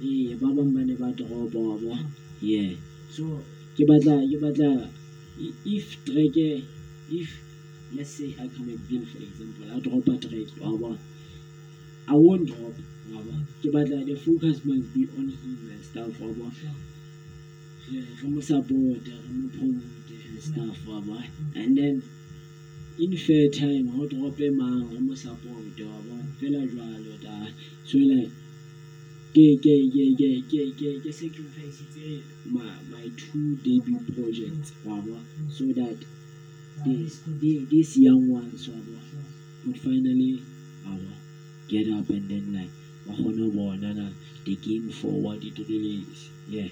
[0.02, 1.92] eh ba bang ba ne ba dropa wa bo
[2.40, 2.72] yeah
[3.08, 3.40] so
[3.76, 4.88] ke batla ke batla
[5.64, 6.60] if track eh,
[7.10, 7.28] if
[7.94, 10.96] let's say I come at Bill for example I drop a track bo
[12.08, 12.74] I won't drop
[13.08, 16.50] bo ke batla the focus must be on him and stuff wa bo
[17.88, 20.98] re mo support re mo promote and stuff bo
[21.54, 22.02] and then
[22.98, 26.24] in-fair time ha o drop-e mang o mo support-e wa bona.
[26.38, 27.48] Fela jwalo taba.
[27.84, 28.30] So like
[29.34, 35.20] ke sacrifice-itse my two debut projects wa bona.
[35.50, 35.98] So that
[36.84, 37.20] this,
[37.70, 39.24] this young ones wa bona.
[39.62, 40.40] Could finally
[40.84, 41.16] wa bona
[41.68, 42.70] get up and then like
[43.06, 44.08] ba kgone ho bona na
[44.44, 46.68] the game forward it really is yeah.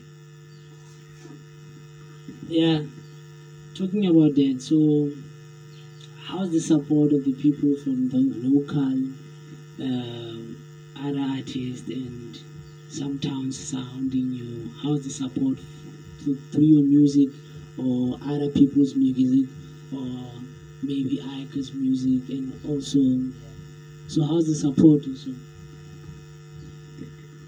[2.49, 2.83] Yeah.
[3.75, 5.11] Talking about that so
[6.25, 8.97] how's the support of the people from the local
[9.79, 10.57] um,
[10.97, 12.39] other artists and
[12.89, 14.71] some towns surrounding you?
[14.83, 15.59] How's the support
[16.25, 17.29] th- through your music
[17.77, 19.47] or other people's music
[19.93, 20.31] or
[20.83, 23.01] maybe Ika's music and also,
[24.09, 25.35] so how's the support also?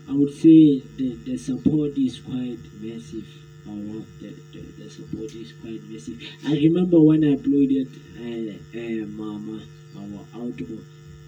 [0.09, 3.46] I would say the, the support is quite massive.
[3.69, 6.19] Our, the, the, the support is quite massive.
[6.47, 9.61] I remember when I uploaded uh, uh, Mama,
[9.97, 10.79] our outro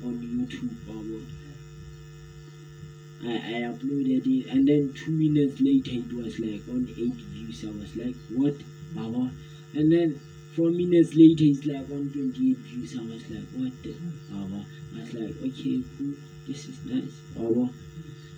[0.04, 0.70] on YouTube.
[0.88, 1.20] Our,
[3.28, 7.64] I, I uploaded it, and then two minutes later, it was like on eight views.
[7.64, 8.54] I was like, what?
[8.96, 9.30] Our,
[9.74, 10.20] and then
[10.54, 12.96] four minutes later, it's like on 28 views.
[12.96, 13.94] I was like, what the?
[14.32, 14.64] Our,
[14.94, 16.14] I was like, okay, cool.
[16.46, 17.20] This is nice.
[17.38, 17.68] Our,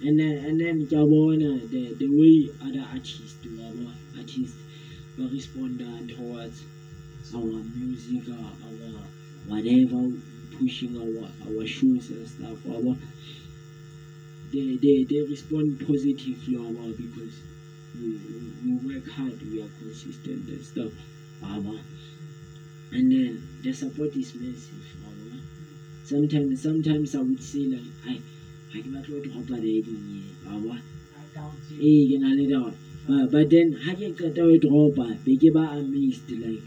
[0.03, 4.57] and then and then ke a the the way other artists do our artists
[5.19, 5.79] respond
[6.09, 6.65] towards
[7.35, 9.03] our music our,
[9.47, 10.03] whatever
[10.59, 12.97] pushing our our shows and stuff our
[14.53, 17.35] they they, they respond positively our because
[17.99, 18.19] we,
[18.65, 20.93] we work hard we are consistent and stuff
[21.43, 21.79] our.
[22.93, 25.39] And then the support is massive our.
[26.05, 28.19] Sometimes sometimes I would say like I
[28.73, 30.77] hakimatoti hapa daidinye awa
[31.81, 32.09] eh
[32.39, 32.47] le
[33.07, 36.63] ba but then hakin ka tawe dropa beke ba amazed like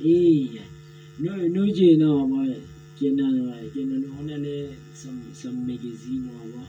[0.00, 0.64] eh
[1.22, 2.26] no no je na no
[4.44, 4.56] le
[4.94, 6.64] some some magazine awa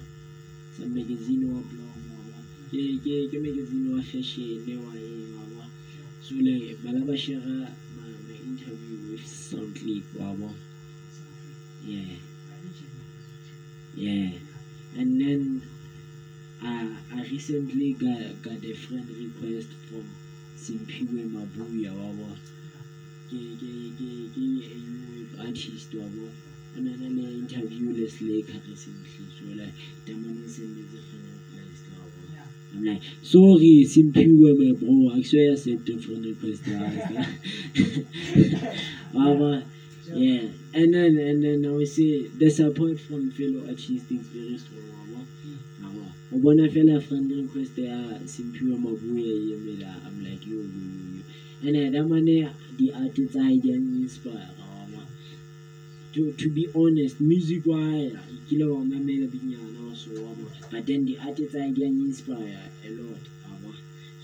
[0.75, 1.95] some magazine wa blog
[2.69, 5.63] ke ke ke magazine wa fashion ne wa eh awa
[6.25, 7.15] so le ba ma
[8.49, 10.51] interview with soundclip awa
[11.87, 12.32] yeah
[13.95, 14.31] yeah.
[14.95, 15.61] And then
[16.61, 20.05] I, I recently got, got a friend request from
[20.55, 22.37] Simphiwe Mabuya wabo
[25.39, 26.29] artist wabo
[26.75, 29.73] na na le interview le Slaker recently so like
[30.05, 32.19] damane sendetse friend request wabo
[32.73, 35.21] I'm like sorry Simphiwe my bro I I
[35.55, 36.63] sent a friend request
[39.13, 39.63] wabo
[40.07, 40.47] yeah.
[40.73, 44.93] And then and then I would say the support from fellow artists is very strong
[46.33, 46.41] o hmm.
[46.41, 50.81] bona fela friend request ya simphiwa mabuya e emela i'm like yo yo
[51.63, 55.01] yo and da mane di-art tsa hae di ang inspire wama
[56.13, 60.85] to, to be honest music wa eh, hae kile wa mamela binyana so wama but
[60.85, 63.71] then di-art tsa hae di inspire a lot wama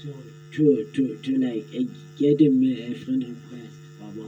[0.01, 0.09] so
[0.51, 1.85] to to to like eh,
[2.17, 2.49] get a,
[2.89, 4.25] a friend request wama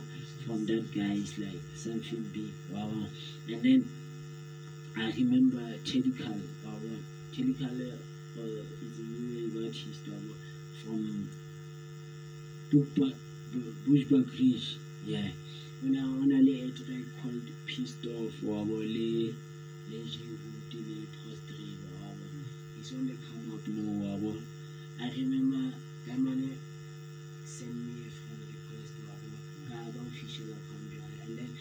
[0.52, 3.08] from that guy is like something big wama
[3.47, 3.88] and then
[4.95, 5.76] I remember
[6.18, 6.78] Kal, uh,
[7.34, 8.41] Teddy Kal uh,
[8.86, 10.34] is a new artist uh,
[10.84, 11.28] from
[12.72, 13.14] Bushbuck,
[13.86, 14.78] Bushback Ridge.
[15.06, 15.30] Yeah.
[15.82, 19.34] When I on a a track called Pissed Off, uh, le
[19.89, 24.30] le Jehood, le Post River, uh, it's only come up now.
[24.30, 25.74] Uh, I remember
[26.18, 26.58] man
[27.45, 31.52] sent me a friend request, uh, and then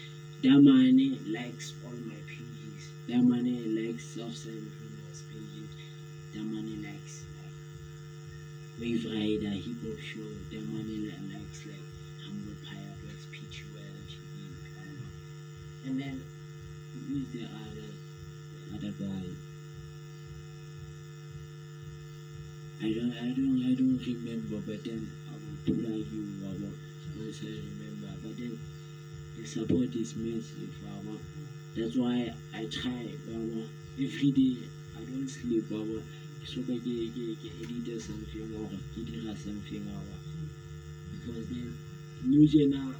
[0.42, 0.96] that man
[1.32, 2.88] likes all my pages.
[3.08, 3.44] That man
[3.74, 5.68] likes Premier's pages.
[6.32, 7.52] That man likes like
[8.78, 10.26] Wave Rider, Hip Hop Show.
[10.50, 11.84] That li- likes like
[12.24, 13.82] Humble Pirates, Peach Well,
[15.84, 16.22] And then
[16.92, 17.90] who is the other
[18.52, 19.22] the other guy?
[22.80, 26.74] I don't I don't I don't remember but then um, I will out you about
[27.16, 27.89] once I remember.
[28.22, 28.58] But then
[29.36, 31.18] the support is massive, Baba.
[31.76, 33.62] That's why I try, Baba.
[33.98, 34.56] Every day
[34.96, 36.02] I don't sleep, Baba.
[36.44, 40.16] So I edit something or get something, Baba.
[41.12, 41.72] Because then
[42.28, 42.92] usually now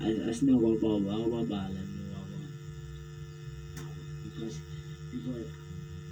[0.00, 2.40] I I I snap Baba, Baba, Baba, Baba.
[4.24, 4.58] Because
[5.10, 5.46] because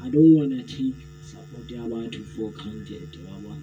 [0.03, 3.57] I don't wanna take support about to for granted, Baba.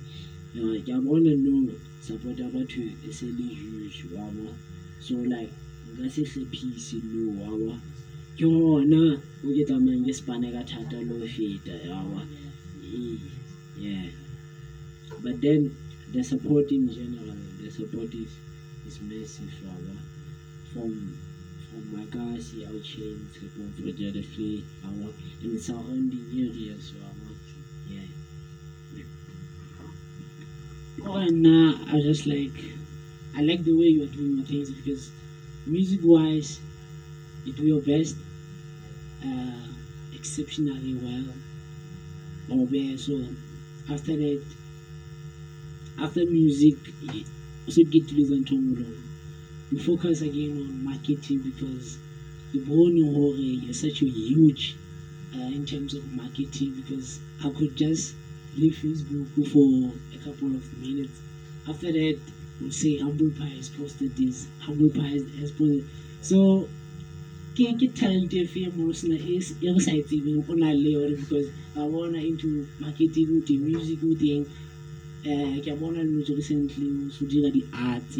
[0.53, 1.71] Ke a bona no
[2.05, 4.53] support batho e se le huge wa bona
[5.05, 5.53] so like
[5.91, 7.73] nka se hlephise no wa ba
[8.37, 9.01] ke gona
[9.43, 11.97] o ke tsamayang ke spane ka thata le go feta ya
[12.85, 13.17] Eh,
[13.81, 14.05] yeah
[15.23, 15.61] but then
[16.13, 18.31] the support in general the support is
[18.87, 19.95] is massive wa ba
[20.71, 20.91] from
[21.65, 25.07] from Magasi, Auchen, Tshepong, Frejade Free, wa ba
[25.41, 27.29] and surrounding areas wa ba
[27.89, 28.09] yeah
[31.05, 32.51] Oh, nah, I just like,
[33.33, 35.09] I like the way you are doing your things because
[35.65, 36.59] music wise,
[37.45, 38.15] you do your best,
[39.23, 39.67] uh,
[40.13, 41.33] exceptionally well.
[42.49, 43.27] Or where, so
[43.89, 44.41] after that,
[45.97, 47.23] after music, you
[47.67, 48.93] also get to listen to more.
[49.71, 51.97] You focus again on marketing because
[52.53, 54.75] the born you're such a huge
[55.35, 58.15] uh, in terms of marketing because I could just
[58.57, 61.19] leave Facebook for a couple of minutes.
[61.67, 62.17] After that,
[62.59, 65.83] we'll say Humble Pie has posted this, Humble Pie has posted.
[66.21, 66.67] So,
[67.55, 70.89] ke ke talent e fe mo sena e e re sa tsebeng o na le
[70.91, 74.43] yone because I bona into marketing o teng music o teng
[75.23, 78.19] eh ke bona le motho recently so dira di-arts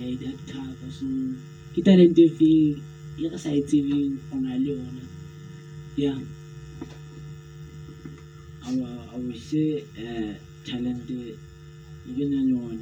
[0.00, 1.04] eh that cover so
[1.74, 2.52] ke talent e fe
[3.20, 5.04] e re sa e tsebeng o na le yona.
[5.96, 6.35] Yeah
[8.66, 8.72] I
[9.14, 12.80] I will say uh, talent even alone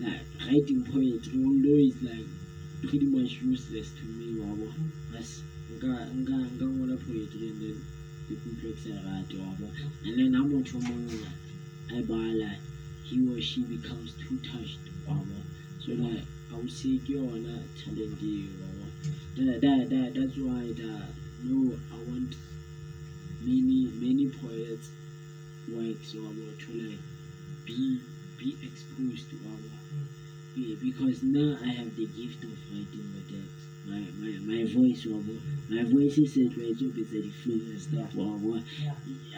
[0.00, 2.26] like writing poetry although it's like
[2.82, 4.68] pretty much useless to me wabo
[5.18, 5.28] as
[5.74, 7.76] nga nga nga ngola poetry and then
[8.32, 9.66] ikutlwa ke sa e rate wabo
[10.04, 12.50] and then ha motho o mong a e bala
[13.06, 15.36] he or she becomes too touched wabo
[15.82, 18.84] so like I would say ke yona talent eo wabo
[19.36, 21.08] that, that, that, that's why that
[21.48, 21.58] no
[21.94, 22.30] I want
[23.48, 24.86] many many poets
[25.74, 26.30] works or
[26.62, 27.00] to like
[27.66, 27.98] be
[28.38, 29.76] be exposed to our
[30.82, 33.64] because now I have the gift of writing the text.
[33.86, 35.34] My my my voice wabo
[35.68, 38.94] my voice is a tlwaetse ho betsa di-flow and stuff wabo Yeah.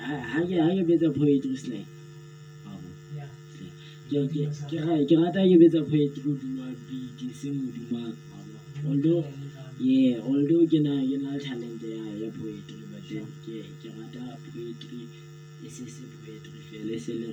[0.06, 1.86] ha ha ke ha ke betsa poetry it's like
[4.10, 8.02] ke ke ke ra- ke rata ke betsa poetry hodima beat seng hodima
[8.88, 9.22] although
[9.88, 12.79] yeah although ke na ke na le talent ya ya poetry
[13.10, 13.56] then ke
[14.44, 15.02] poetry
[15.66, 15.84] e se
[16.14, 17.28] poetry fela e se le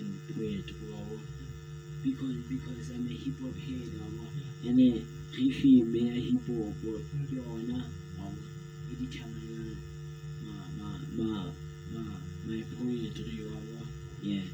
[0.00, 0.74] and poetry
[2.02, 4.24] because because I'm a hip hop head wabo
[4.68, 5.00] and eh
[5.36, 6.80] rhythm ya hip hop
[7.28, 7.38] ke
[8.90, 9.76] e determine
[10.44, 11.30] ma ma ma
[11.92, 12.02] ma
[12.46, 13.40] my poetry
[14.22, 14.48] yeah.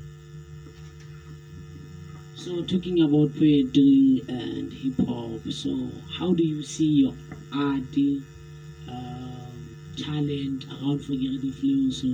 [2.37, 7.15] So talking about poetry and hip hop, so how do you see your
[7.53, 7.97] art,
[8.87, 9.26] um,
[9.97, 11.91] talent around Forget the Flow?
[11.91, 12.09] So,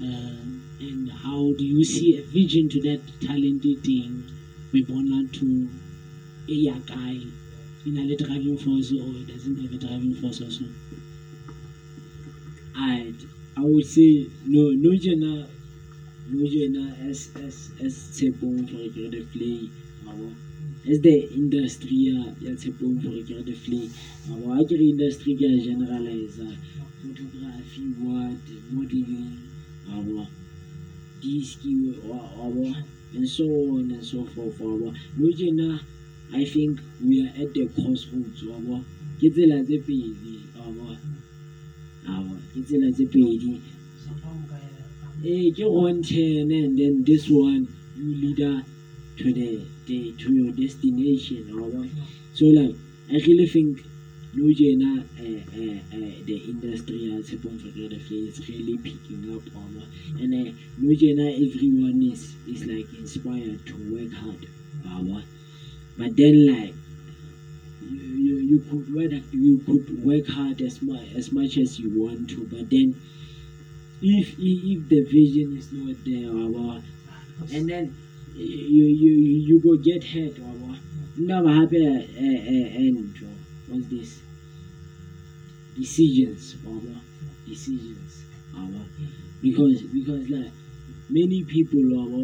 [0.00, 4.22] um, and how do you see a vision to that talented thing?
[4.72, 5.68] We want to
[6.48, 7.18] a guy
[7.86, 10.64] in a driving force or it doesn't have a driving force also.
[12.74, 13.12] I
[13.56, 15.48] I would say no no jena
[16.32, 19.58] no jena as as as tshepong for ke re play
[20.90, 23.14] as the industry ya ya tshepong for
[23.64, 23.84] play
[24.30, 25.32] abo ha ke re industry
[25.68, 26.38] generalize
[28.72, 29.38] modeling
[31.22, 32.74] disc abo
[33.14, 34.60] and so on and so forth
[36.32, 38.84] I think we are at the crossroads abo
[39.18, 40.34] ke tsela tse pedi
[42.52, 43.52] ke tsela tse pedi.
[45.24, 48.62] Eh ke one and then this one you lead her
[49.16, 51.42] to the, the to your destination
[52.34, 52.76] so like
[53.08, 53.80] I really think
[54.36, 59.80] no jena uh, uh, uh, the industry has Tshepong photography is really picking up abo
[60.20, 60.50] and uh,
[61.46, 64.42] everyone is is like inspired to work hard
[64.84, 65.22] abo
[65.96, 66.74] but then like
[67.80, 71.88] you, you, you could work you could work hard as much as much as you
[71.98, 72.94] want to but then
[74.02, 76.82] if if, the vision is not there abo,
[77.54, 77.94] and then
[78.36, 79.12] you you
[79.48, 80.76] you go get hurt abo.
[81.16, 83.16] never happen uh, and
[83.68, 84.25] what's this
[85.76, 86.92] decisions abo.
[87.46, 88.24] decisions
[88.56, 88.80] abo.
[89.42, 90.52] because because like
[91.12, 92.22] many people abo,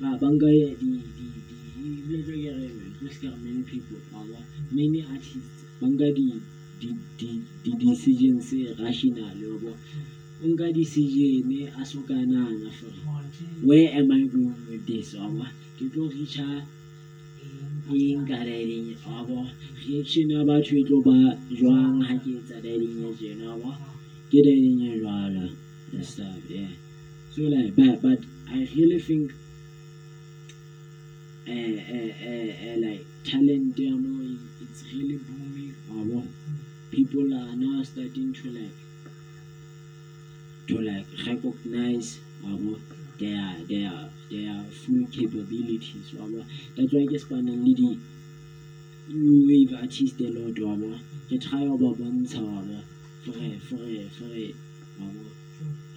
[0.00, 1.26] ba ah, banga di di di
[2.10, 4.36] di just got many people abo.
[4.74, 6.28] many artists banga di
[6.82, 7.30] di di
[7.62, 8.50] di decisions
[8.82, 9.72] rational abo.
[10.42, 12.90] o nka decision a soka nana for
[13.62, 15.46] where am I going with this abo?
[15.78, 16.10] ke tlo
[17.86, 19.38] reacha eng ka riding abo
[19.86, 21.16] reaction ya batho e tlo ba
[21.58, 23.70] jwang ha ke etsa riding ya tjena abo
[24.30, 25.44] ke riding e jwalo
[25.92, 26.72] and stuff yeah
[27.32, 28.18] so like but but
[28.48, 29.32] I really think
[31.46, 34.22] uh, uh, uh, uh, like talent ya mo
[34.62, 35.74] it's really booming.
[35.90, 36.26] Abo
[36.90, 38.76] people are now starting to like
[40.66, 42.78] to like recognize abo
[43.18, 43.94] their their
[44.30, 46.40] their full capabilities wabo
[46.76, 47.90] that's why ke spanang le di
[49.08, 50.90] new wave artist a lot wabo
[51.28, 52.78] ke try ho ba bontsha wabo
[53.24, 54.46] for a for a for a
[55.00, 55.24] wabo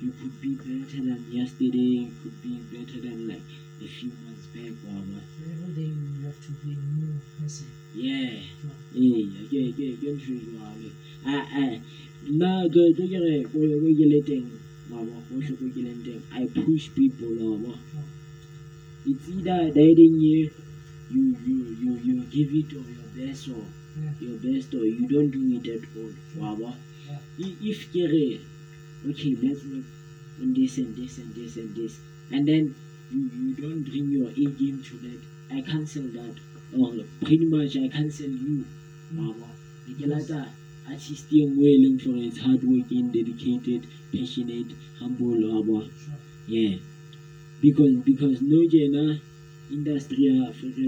[0.01, 3.43] you could be better than yesterday you could be better than like
[3.84, 5.17] a few months back wabo
[5.51, 7.67] Every day you have to be a new person.
[7.95, 8.39] yeah
[8.95, 10.89] ee ke ke ke ntho e jwalo.
[11.26, 11.67] A a
[12.30, 14.38] nna ke ke ke
[14.90, 17.72] re ko ko ke le teng wabo ko ke teng i push people wabo
[19.10, 20.40] it's either dieting you
[21.14, 23.66] you you you you give it or your best or
[24.00, 24.14] Yeah.
[24.22, 26.12] your best or you don't do it at all
[26.42, 26.70] wabo
[27.10, 27.20] Yeah.
[27.70, 28.26] If ke re
[29.10, 29.88] okay let's make
[30.42, 31.94] on this and this and this and this
[32.32, 32.64] and then
[33.12, 35.20] you you don't bring your A game to that
[35.50, 36.36] I cancel that.
[36.78, 36.94] Or
[37.26, 38.64] pretty much I cancel you
[39.18, 39.50] wabo
[39.98, 40.42] ke lata
[41.46, 43.82] nngwe e leng for it's hardworking dedicated
[44.12, 46.18] passionate humble wabo Sure.
[46.48, 46.76] yeah
[47.62, 49.20] because because no jena
[49.72, 50.88] industry uh, ya further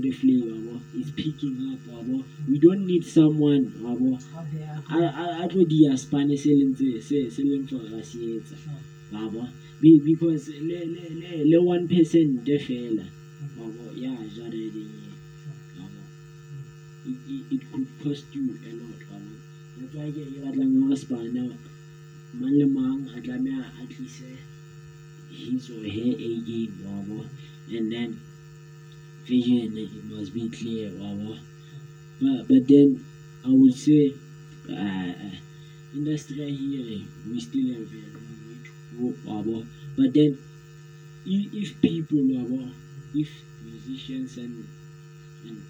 [0.49, 4.81] uh, is picking up wabo we don't need someone wabo Out there.
[4.89, 8.17] a a- a tlo dia spane se leng tse se se leng for ra se
[8.37, 8.81] etsa Sure.
[9.13, 9.45] wabo
[9.81, 11.85] Be- because le le le le one
[12.57, 13.05] fela
[13.57, 14.89] wabo ya jareding
[15.77, 16.01] wabo
[17.09, 18.99] it, it, it could cost you a lot
[19.93, 21.43] why ke batlang hore spana
[22.39, 24.29] mang le mang a tlameha a tlise
[25.37, 27.17] his or her A game wabo
[27.75, 28.09] and then
[29.25, 31.33] vision it must be clear wabo
[32.21, 32.89] but but then
[33.43, 34.13] I would say
[34.69, 35.13] uh,
[35.95, 39.65] industry here we still have a long way to go wabo
[39.97, 40.37] but then
[41.25, 42.69] if, if people wabo
[43.15, 43.29] if
[43.65, 44.67] musicians and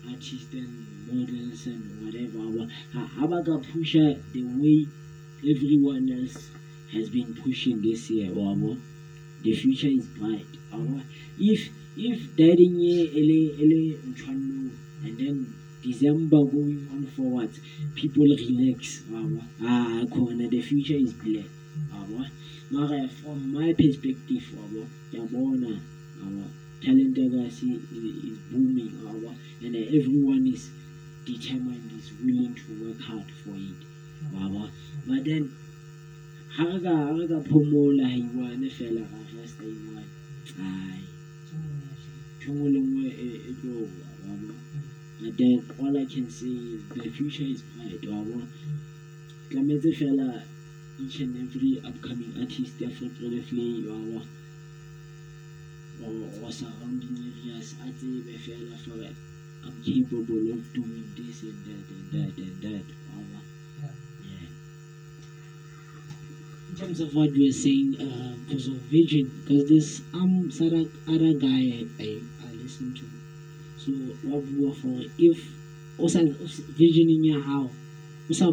[0.07, 0.71] artists and
[1.07, 3.41] models and whatever aba ha ha ba
[4.33, 4.85] the way
[5.51, 6.51] everyone else
[6.91, 8.77] has been pushing this year wabo
[9.43, 11.03] the future is bright aba
[11.39, 13.81] if if dading ye ele ele
[15.03, 15.53] and then
[15.83, 17.49] December going on forward,
[17.95, 19.01] people relax.
[19.09, 19.41] Wabo.
[19.59, 21.49] Ah, the future is black.
[21.91, 23.09] Wabo.
[23.09, 25.81] From my perspective, wabo, yabona,
[26.21, 26.45] wabo,
[26.81, 30.69] talent legacy is, booming, wabo, and everyone is
[31.25, 33.79] determined, is willing to work hard for it.
[34.33, 34.69] Wabo.
[35.07, 35.49] But then,
[36.55, 40.09] ha re ka ha re ka phomola ha iwane fela ra resta iwane.
[40.57, 41.01] Ai,
[42.37, 43.73] ntho enngwe le enngwe e- e tlo
[44.25, 44.55] wa.
[45.21, 48.01] But then all I can say is the future is bright.
[48.01, 48.41] Wabo.
[49.49, 50.41] Tlametse fela
[50.99, 54.21] each and every upcoming artist ya fetolefle wabo
[56.03, 56.51] or, for
[59.63, 62.83] I'm capable of doing this and that and that and that.
[63.79, 63.91] Yeah.
[64.25, 64.47] Yeah.
[66.71, 70.85] in terms of what you were saying, uh, because of vision, because this um other
[71.07, 73.05] other guy I, I, listened to,
[73.77, 73.91] so
[74.23, 75.37] what we for if
[75.97, 76.23] also
[76.79, 77.71] vision in your house.
[78.29, 78.45] So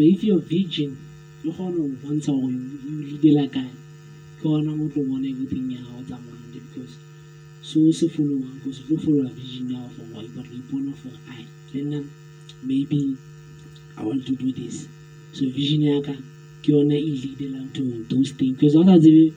[0.00, 0.96] if your vision,
[1.42, 3.70] you want once or you you lead like guy,
[4.42, 6.96] go on and go on everything you have around it because
[7.62, 11.10] so so follow one because you follow a vision for what but you born for
[11.30, 12.10] I then um,
[12.62, 13.16] maybe
[13.96, 14.86] I want to do this.
[15.32, 16.14] So vision yaka
[16.62, 18.56] ke yona e leadelang to those things.
[18.56, 19.32] Because what are the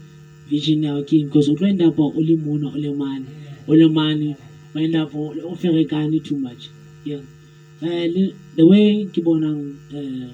[0.47, 3.25] vision ya ke because o tlo end up o le mona o le mane
[3.67, 4.35] o le mane
[4.75, 6.69] o end up o o ferekane too much.
[7.03, 7.21] Yeah.
[7.81, 8.05] Uh,
[8.55, 10.33] the way ke bonang uh,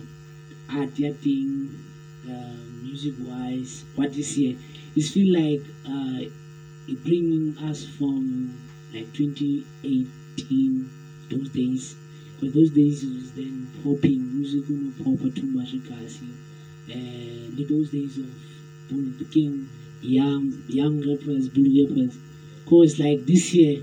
[1.00, 1.72] ya teng
[2.28, 4.56] uh, music wise what is here
[4.96, 6.20] is feel like uh,
[6.88, 8.52] it bringing us from
[8.94, 10.90] like 2018
[11.30, 11.96] those days
[12.40, 16.28] but those days it was then popping music no pop too much kasi
[16.92, 18.30] uh, like those days of
[18.90, 19.68] bull picking
[20.02, 22.18] young young rappers bull rappers.
[22.68, 23.80] Cause like this year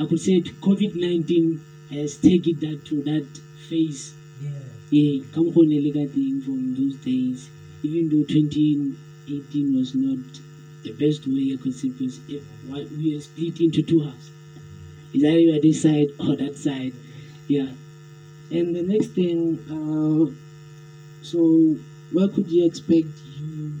[0.00, 1.58] I could say COVID-19
[1.90, 3.24] has taken that to that
[3.68, 4.14] phase
[4.92, 5.24] Yeah.
[5.32, 7.48] come on, a little thing from those days.
[7.82, 10.18] Even though 2018 was not
[10.84, 12.42] the best way I could say, because if,
[12.98, 14.30] we are split into two halves.
[15.14, 16.92] Is either this side or that side.
[17.48, 17.70] Yeah.
[18.50, 20.26] And the next thing, uh,
[21.22, 21.76] so
[22.12, 23.08] what could you expect
[23.40, 23.72] you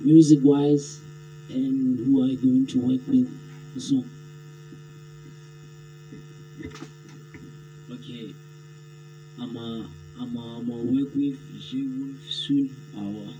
[0.00, 1.00] music wise
[1.48, 3.28] and who are you going to work with?
[3.78, 4.04] So,
[7.90, 8.34] Okay.
[9.38, 12.74] I'm a I'm a I'm a work with J Wolf soon.
[12.96, 13.36] Mm.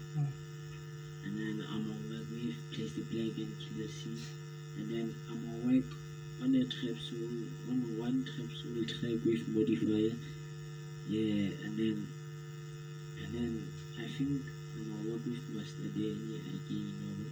[1.24, 4.12] And then I'm a work with Place the Black and Killer C.
[4.76, 5.88] And then I'm a work
[6.42, 10.12] on a trap soul on one trap soul track with modifier.
[11.08, 12.06] Yeah, and then
[13.16, 13.66] and then
[13.96, 14.42] I think
[14.76, 17.30] I'm a work with Master Danny again, you know.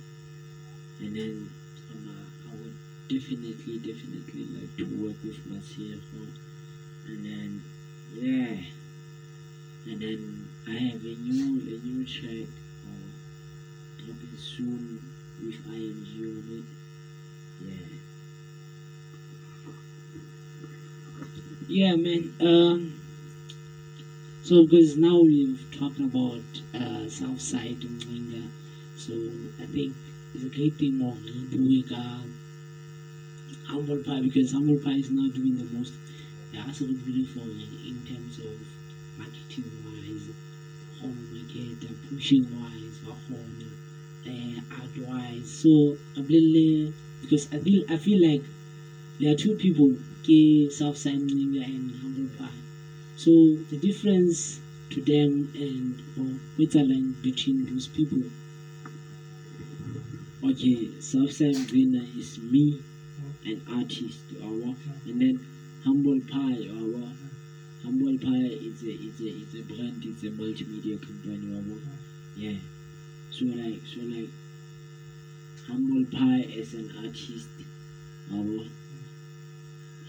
[1.00, 1.50] And then
[1.92, 2.76] I'm a, I would
[3.12, 6.00] definitely definitely like to work with Masiro
[7.06, 7.62] and then
[8.14, 8.56] yeah
[9.86, 12.46] and then I have a new a new track
[12.84, 13.08] uh,
[13.98, 15.00] dropping soon
[15.42, 16.64] with IMG on it
[17.66, 17.96] yeah
[21.68, 22.30] Yeah, man.
[22.40, 22.92] Um,
[24.42, 26.42] so because now we've talked about
[26.74, 28.48] uh, South Side and Mlinga,
[28.96, 29.12] so
[29.58, 29.92] I think
[30.34, 31.16] it's a great thing of
[31.50, 32.22] doing uh,
[33.64, 35.92] Humble Pie because Humble Pie is now doing the most.
[36.55, 38.55] Yeah, also beautiful in terms of
[39.18, 40.28] marketing wise,
[41.00, 43.72] home market, pushing wise, home,
[44.26, 45.48] uh, art wise.
[45.50, 46.92] So I'm really
[47.22, 48.42] because I feel I feel like
[49.20, 52.61] there are two people, K Southside Mlinga and Humble Pie.
[53.16, 53.30] So
[53.70, 58.22] the difference to them and or line between those people.
[60.44, 62.78] okay Southside winner is me
[63.44, 64.74] an artist our
[65.07, 65.40] and then
[65.85, 67.12] Humble Pie our
[67.82, 71.78] Humble Pie is a is a is a brand it's a multimedia company our
[72.39, 72.57] yeah.
[73.30, 74.30] So like so like
[75.66, 77.49] Humble Pie as an artist
[78.32, 78.64] our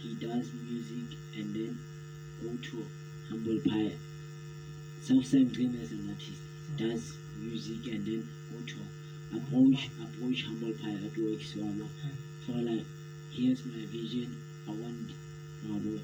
[0.01, 1.77] he does music and then
[2.41, 2.85] go to
[3.27, 3.91] Humble Pie.
[5.01, 6.39] Southside Dream as an artist
[6.77, 8.77] does music and then go to
[9.35, 11.59] approach approach Humble Pie at work so
[12.47, 12.85] so like
[13.29, 15.11] here's my vision I want
[15.71, 15.99] uh,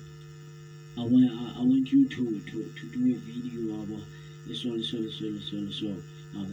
[0.97, 4.03] I want I, I want you to to to do a video about
[4.53, 5.89] so so so so so so
[6.36, 6.45] uh,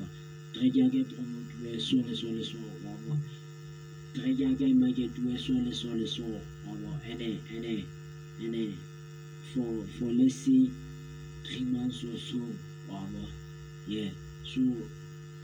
[0.52, 3.16] try to get promote so so so so uh,
[4.14, 6.24] track ya ka e marketuwe so le so le so
[6.66, 7.84] wabo ene ene
[8.40, 8.62] ene
[9.52, 10.62] for for let's say
[11.44, 12.40] three months or so
[12.88, 13.22] wabo
[13.86, 14.10] yeah.
[14.44, 14.60] So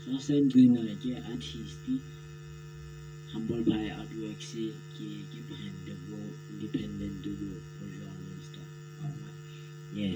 [0.05, 1.81] sasengcina ke artist
[3.31, 4.53] humble pie artworks
[4.95, 5.74] ke ke brand
[6.55, 8.69] independent bo bo jwalo and stuff
[9.03, 9.27] wabo
[9.93, 10.15] yeah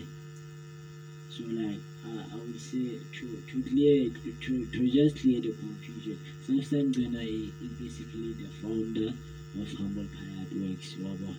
[1.30, 5.52] so like uh, I would say to to clear to, to, to just clear the
[5.52, 11.36] confusion, Sometimes Gana is, is basically the founder of Humble Pie Artworks, Waba.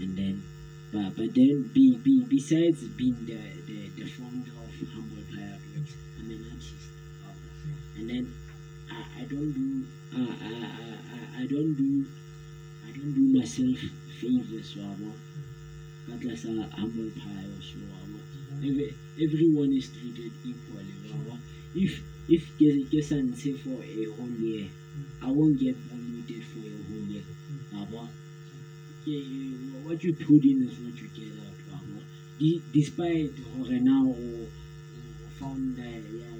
[0.00, 0.42] And then
[0.92, 5.94] but but then be, be besides being the, the, the founder of Humble Pie Artworks,
[6.18, 6.88] I'm an artist.
[7.24, 7.98] Waba.
[7.98, 8.34] And then
[8.90, 10.52] I, I don't do I, I,
[11.12, 12.25] I, I don't do I
[12.96, 13.78] don't do myself
[14.20, 14.76] favors.
[16.08, 17.60] But as a humble pie or.
[18.64, 20.94] Every, everyone is treated equally.
[21.12, 21.38] Wawa.
[21.74, 22.42] If if
[22.90, 24.66] Gesan say for a whole year,
[25.22, 27.22] I won't get promoted for a whole year.
[27.72, 28.08] Wawa.
[29.06, 29.20] Yeah,
[29.84, 31.58] what you put in is what you get out.
[31.70, 32.00] Wawa.
[32.38, 34.46] De- Despite or now or,
[35.38, 36.36] found yeah, yeah,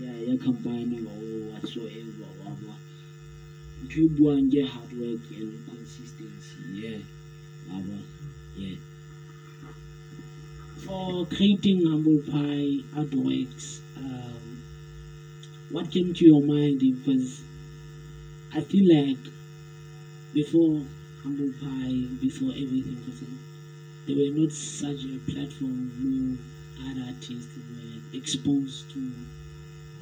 [0.00, 2.09] yeah, yeah, company or whatsoever.
[3.80, 3.86] Wawa.
[3.86, 6.60] Ntho e buang hard work and consistency.
[6.74, 7.00] Yeah.
[8.56, 8.76] Yeah.
[10.76, 14.62] For creating humble pie artworks, um,
[15.70, 16.78] what came to your mind?
[16.80, 17.42] Because
[18.52, 19.16] I feel like
[20.32, 20.84] before
[21.22, 23.38] humble pie, before everything,
[24.06, 25.90] there were not such a platform.
[26.02, 26.36] No
[26.84, 29.00] other artists were exposed to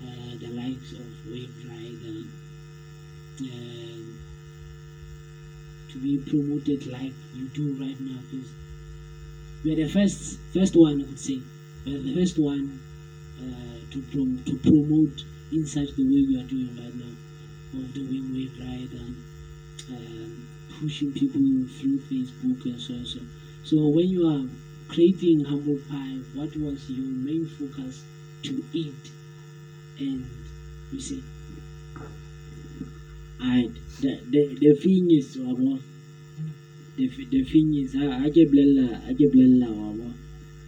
[0.02, 2.24] uh, the likes of Wave Rider.
[3.40, 3.44] To
[5.98, 8.46] be promoted like you do right now, because
[9.62, 11.40] we are the first first one I would say.
[11.84, 12.78] We are the first one
[13.38, 17.14] uh, to prom- to promote in such the way we are doing right now
[17.78, 19.16] of doing wave ride and
[19.90, 20.46] um,
[20.80, 21.42] pushing people
[21.78, 23.20] through Facebook and so on so.
[23.64, 24.46] So when you are
[24.88, 28.02] creating humble pie, what was your main focus
[28.44, 29.12] to eat?
[29.98, 30.26] And
[30.92, 31.20] you say,
[33.40, 33.70] Alright,
[34.00, 35.78] the, the, the thing is, wabo,
[36.96, 40.12] the, the thing is, I, I get blella, I get blella, wabo,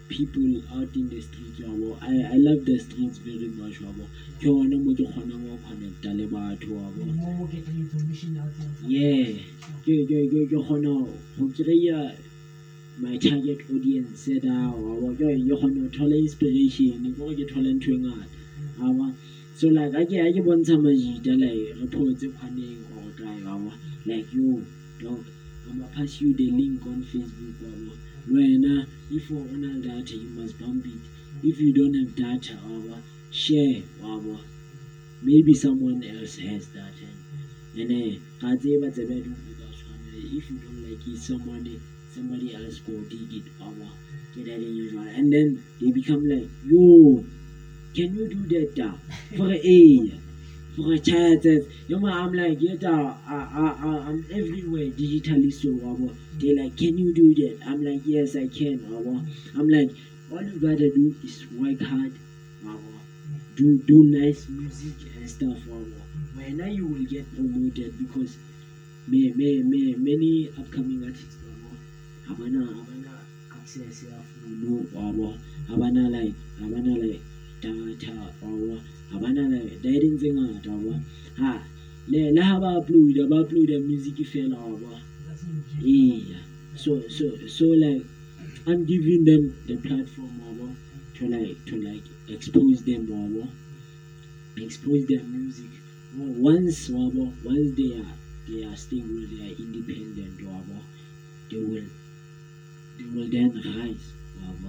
[0.09, 4.07] people out in the streets, wabo, I, I love the streets very much, wabo,
[4.39, 8.69] ke hona mo ke kgonang go connecta le batho, wabo, More getting information out there.
[8.79, 9.35] from- yeah,
[9.83, 10.07] ke
[10.47, 12.15] kgona go kry-a
[13.01, 17.75] my target audience eh, da wabo, ke kgona go thola inspiration, ke gore ke thola
[17.75, 18.39] ntho e ngata,
[18.79, 19.11] wabo,
[19.61, 23.37] so like a ke a ke bontsha majita like re photse kgwaneng or kae
[24.09, 24.57] like yo
[24.99, 25.21] dog
[25.69, 27.93] i'ma pass you the link on facebook wabo
[28.33, 31.03] wena if o na le data you must bump it.
[31.43, 32.97] If you don't have data wabo
[33.31, 34.41] share wabo
[35.23, 37.09] maybe someone else has data.
[37.77, 39.69] And eh ga tseba tsebe dintho ka
[40.39, 41.79] if you don't like it somebody
[42.15, 43.93] somebody else go dig it wabo
[44.33, 47.21] ke that in usual and then they become like yo
[47.95, 48.91] can you do that da
[49.37, 49.79] for a
[50.75, 52.77] for a child says you know, i'm like yeah
[53.27, 57.57] I, I, I, i'm everywhere digitally so wabo they're like can you do that?
[57.67, 59.25] I'm like yes i can wabo
[59.57, 59.91] i'm like
[60.31, 62.13] all you gotta do is work hard
[62.65, 62.93] wabo
[63.57, 65.99] do do nice music and stuff wabo
[66.35, 68.37] when now you will get promoted because
[69.09, 71.71] may, may, may, many upcoming artists wabo
[72.27, 73.13] habana habana
[73.59, 74.05] access
[74.95, 75.37] wabo
[75.69, 77.21] habana like habana like
[77.61, 78.81] data wabo
[79.11, 80.93] habana like da irin tse ngata wabo
[81.37, 81.53] ha
[82.09, 84.57] le le ha ba upload ba upload music fela
[85.27, 85.45] That's
[85.85, 86.41] yeah
[86.75, 88.05] so so so like
[88.67, 90.67] i'm giving them the platform wabo
[91.15, 93.47] to like to like expose them wabo
[94.57, 95.71] expose their music.
[96.17, 98.15] Once wabo once they are
[98.49, 100.77] they are stable they are independent wabo
[101.51, 101.89] they will
[102.99, 104.07] they will then rise
[104.41, 104.69] wabo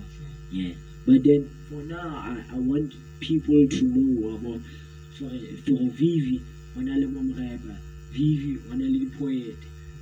[0.51, 0.73] yeah
[1.05, 4.61] but then for now i, I want people to know about
[5.17, 5.29] for
[5.65, 6.41] for vivi
[6.75, 7.75] on a le momreba
[8.11, 9.55] vivi on a le poet.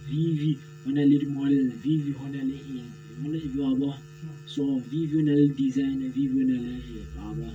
[0.10, 2.58] Vivi on a le model vivi on a le
[4.45, 6.10] so vivi on a le designer.
[6.10, 7.50] Vivi on a le eng wabo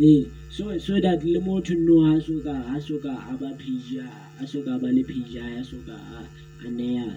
[0.00, 3.52] eh so so that le motho no ha so ka ha so ka a ba
[3.58, 7.10] page a so ka ba le ya a so a a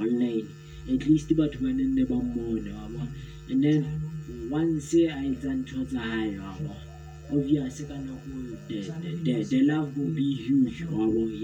[0.00, 0.48] online.
[0.88, 3.08] At least batho ba nenne ba mmone wabo
[3.50, 3.82] and then
[4.50, 4.90] once
[5.24, 6.72] etsa ntho hae wabo
[7.34, 8.32] obvious ka nako
[8.68, 10.78] the, the, the, the love will be huge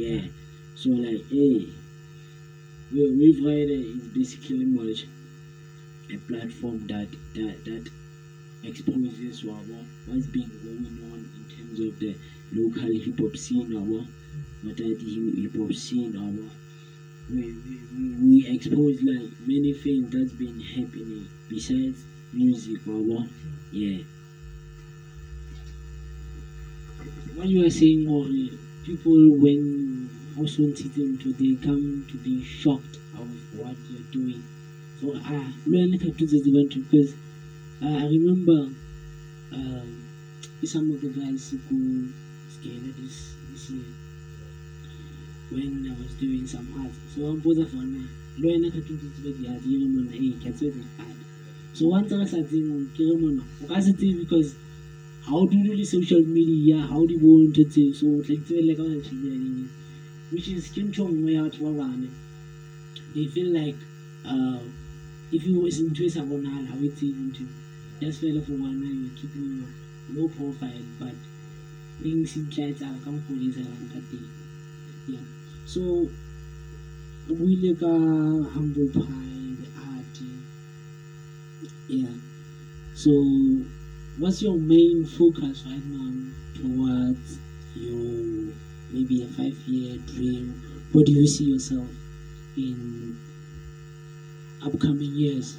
[0.02, 0.22] yeah.
[0.80, 1.58] So like hey
[2.92, 5.04] Wa- wave is basically much
[6.14, 7.84] a platform that that that
[8.68, 12.12] exposes wabo uh, what's been going on in terms of the
[12.60, 13.98] local hip hop scene uh, wabo
[14.64, 15.06] matati
[15.42, 16.30] hip hop scene uh,
[17.30, 23.26] we, we, we, we expose like many things that's been happening besides music our
[23.72, 24.02] yeah.
[27.34, 28.24] What you are saying or
[28.84, 33.28] people when also them to they come to be shocked of
[33.58, 34.42] what you're doing.
[35.00, 37.12] So ah learn how to this event because
[37.82, 38.72] uh, I remember
[39.52, 40.08] um,
[40.64, 42.08] some of the guys who
[42.48, 43.84] skated this this year
[45.50, 48.96] when I was doing some art so I'm both of them learn how to do
[48.96, 50.54] this event yeah you know hey can
[51.74, 54.54] so once I started doing it because
[55.26, 58.78] how do you do social media how do you want to do so like like
[60.32, 62.08] which is ya batho ba bane.
[63.14, 63.76] They feel like
[64.24, 64.60] uh,
[65.30, 67.44] if you was into sa bonala ha o etseng ntho
[68.00, 69.60] just fela for one night you keeping
[70.14, 71.16] low profile but
[72.00, 73.36] things in tla etsa ka for
[74.08, 74.28] teng.
[75.12, 75.26] Yeah.
[75.66, 76.08] So
[77.28, 77.92] we buile ka
[78.56, 79.31] humble pie
[81.92, 82.14] yeah
[82.94, 83.10] so
[84.18, 86.10] what's your main focus right now
[86.54, 87.38] towards
[87.74, 88.52] your
[88.92, 90.54] maybe a five year dream?
[90.92, 91.88] What do you see yourself
[92.56, 93.16] in
[94.66, 95.56] upcoming years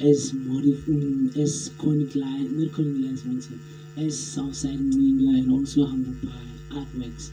[0.00, 3.48] as mm, as conic line, not conic lines,
[3.96, 7.30] as Southside Mlinga and also Humble Pie artworks?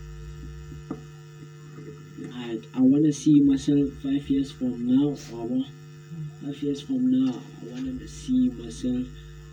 [2.33, 5.65] I, I want to see myself five years from now, or
[6.45, 9.07] five years from now, I want to see myself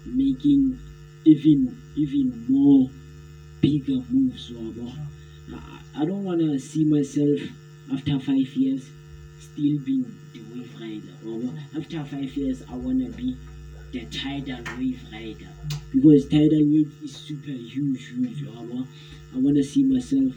[0.05, 0.79] making
[1.25, 2.91] even even more
[3.61, 4.93] bigger moves, or
[5.95, 7.41] I don't want to see myself
[7.93, 8.91] after five years
[9.41, 11.15] still being the wave rider.
[11.27, 13.37] Or after five years, I want to be
[13.93, 15.49] the tidal wave rider
[15.93, 18.43] because tidal wave is super huge, huge.
[18.47, 18.85] Or
[19.35, 20.35] I want to see myself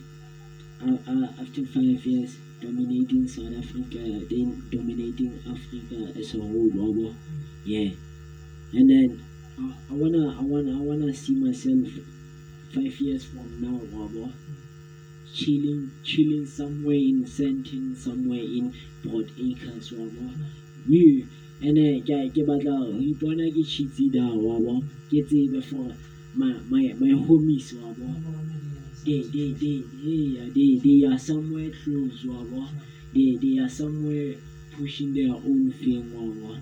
[0.82, 4.00] uh, uh, after five years dominating South Africa,
[4.30, 7.06] then dominating Africa as a whole.
[7.06, 7.14] Or,
[7.66, 7.90] yeah,
[8.74, 9.24] and then
[9.60, 11.88] uh, I wanna, I wanna, I wanna see myself
[12.74, 13.80] five years from now.
[13.98, 14.30] Or,
[15.36, 20.32] chilling chilling somewhere in Sentin, somewhere in Port Acres wa bo
[20.88, 21.26] we
[21.62, 24.80] ene ke ke ho ipona ke chitsi da bo
[25.10, 25.92] ke tsebe for
[26.40, 28.08] my my my homies wa bo
[29.06, 32.66] they they they they they they are somewhere close wa bo
[33.14, 34.34] they they are somewhere
[34.74, 36.58] pushing their own thing wa bo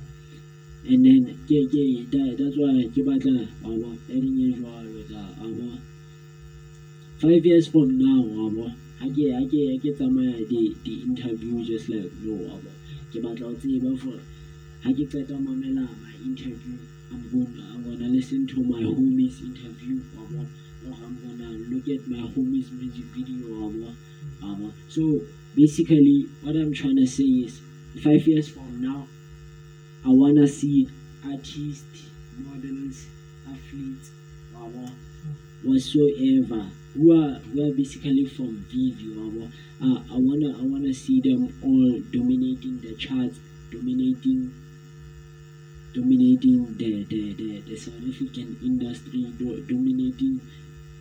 [0.85, 4.99] and then ke ke that, that's why ke batla wa bo e ding e jwalo
[5.07, 5.77] da wa
[7.17, 8.67] five years from now wa bo
[8.99, 12.71] ha ke get, ke ha ke tsamaya di di interview just like no wa bo
[13.11, 14.19] ke batla ho tseba for
[14.83, 16.75] ke qeta ho mamela my interview
[17.13, 20.47] I'm gonna I'm gonna listen to my homies interview wa bo or
[20.87, 23.93] I'm gonna look at my homies music video
[24.89, 25.19] so
[25.55, 27.61] basically what I'm trying to say is
[28.03, 29.07] five years from now
[30.05, 30.87] I wanna see
[31.25, 33.07] artists models
[33.47, 34.11] athletes
[35.63, 39.15] whatsoever who are who are basically from Vivi.
[39.81, 43.39] Uh, I wanna I wanna see them all dominating the charts,
[43.71, 44.53] dominating
[45.93, 50.41] dominating the the, the, the South African industry, do, dominating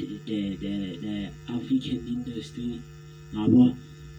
[0.07, 2.81] the, the, the, the African industry.
[3.37, 3.73] Uh,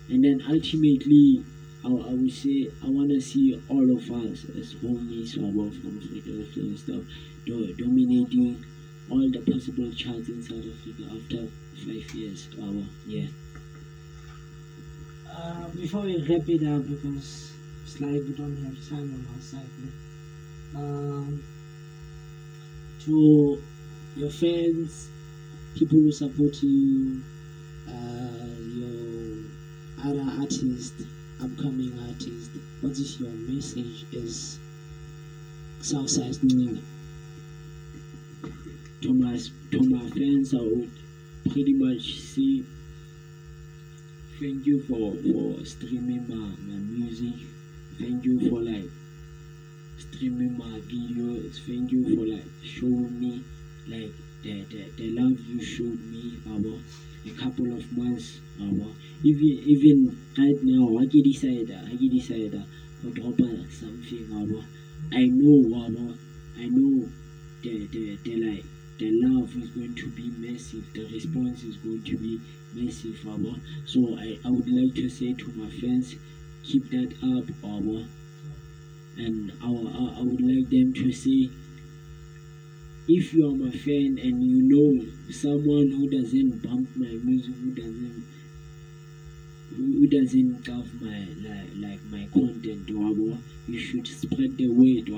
[0.10, 1.44] and then ultimately
[1.86, 6.60] I, I would say I wanna see all of us as homies uh, from Africa
[6.60, 7.04] and stuff
[7.46, 8.64] do, dominating
[9.10, 12.48] all the possible charts in South Africa after five years.
[12.58, 13.28] Wow, yeah.
[15.30, 17.52] Uh, before we wrap it up, because
[17.84, 19.66] it's like we don't have time on our side,
[20.76, 21.44] um,
[23.04, 23.62] to
[24.16, 25.10] your fans,
[25.76, 27.21] people who support you,
[27.88, 29.43] uh, your
[30.03, 30.93] other artists,
[31.41, 32.49] upcoming artists,
[32.82, 34.59] what is your message as
[35.82, 36.82] Southside Nina?
[39.01, 39.38] To my,
[39.71, 40.89] to my fans, I would
[41.51, 42.63] pretty much say
[44.39, 47.34] thank you for, for streaming my, my music.
[47.99, 48.89] Thank you for like
[49.97, 51.59] streaming my videos.
[51.65, 53.43] Thank you for like showing me
[53.88, 54.11] like
[54.44, 56.80] the, the, the love you showed me about
[57.26, 59.98] a couple of months about even even
[60.38, 62.64] right now I get decided I get decided uh,
[63.02, 63.39] to drop
[63.72, 64.66] something about
[65.12, 66.16] I know about
[66.58, 67.08] I know
[67.64, 68.64] the the, the like
[69.00, 72.39] the love is going to be massive, the response is going to be
[72.76, 76.16] massive, about So I, I would like to say to my friends,
[76.64, 78.06] keep that up, about
[79.18, 81.50] And I, I, I would like them to say,
[83.08, 87.72] if you are my friend and you know someone who doesn't bump my music, who
[87.72, 88.24] doesn't
[89.76, 95.10] who doesn't love my like like my content you should spread the word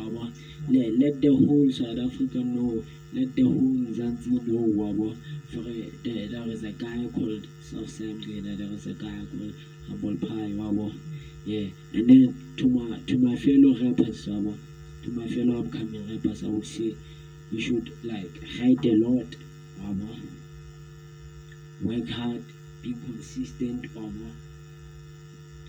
[0.69, 2.81] let, let the whole south africa know
[3.13, 5.15] let the whole Mzansi know
[5.51, 5.73] for uh,
[6.03, 9.53] there, there is a guy called South Sam there is a guy called
[9.87, 10.91] Humble Pie
[11.45, 11.67] yeah.
[11.93, 16.65] And then to my to my fellow rappers to my fellow upcoming rappers i would
[16.65, 16.95] say
[17.55, 19.35] you should like write a lot
[19.81, 20.23] wabo uh,
[21.87, 22.43] work hard
[22.81, 24.33] be consistent wabo uh,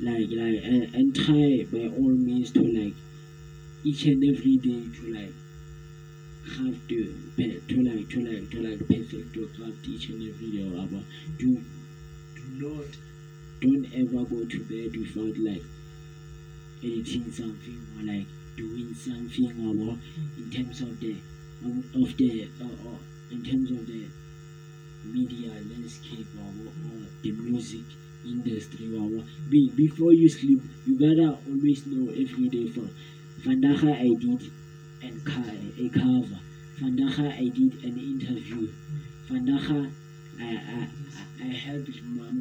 [0.07, 2.97] like like and, and try by all means to like
[3.85, 5.37] each and every day to like
[6.57, 6.99] have to
[7.69, 11.03] to like to like to like perfect your craft each and every day uh, wabo
[11.39, 11.53] do
[12.41, 12.99] do not
[13.61, 15.65] don't ever go to bed without like
[16.83, 18.27] editing something or like
[18.57, 19.99] doing something or
[20.43, 21.15] in terms of the
[21.65, 22.99] of the uh, uh,
[23.31, 24.05] in terms of the
[25.05, 26.53] media landscape or,
[27.23, 27.85] the music
[28.25, 32.89] industry or be, before you sleep you gotta always know every day for
[33.45, 34.51] vandaga i did
[35.03, 35.21] and
[35.79, 36.39] a cover.
[36.81, 38.69] Vandaga i did an interview.
[39.29, 39.91] Vandaga
[40.39, 40.89] I, I,
[41.41, 42.01] I helped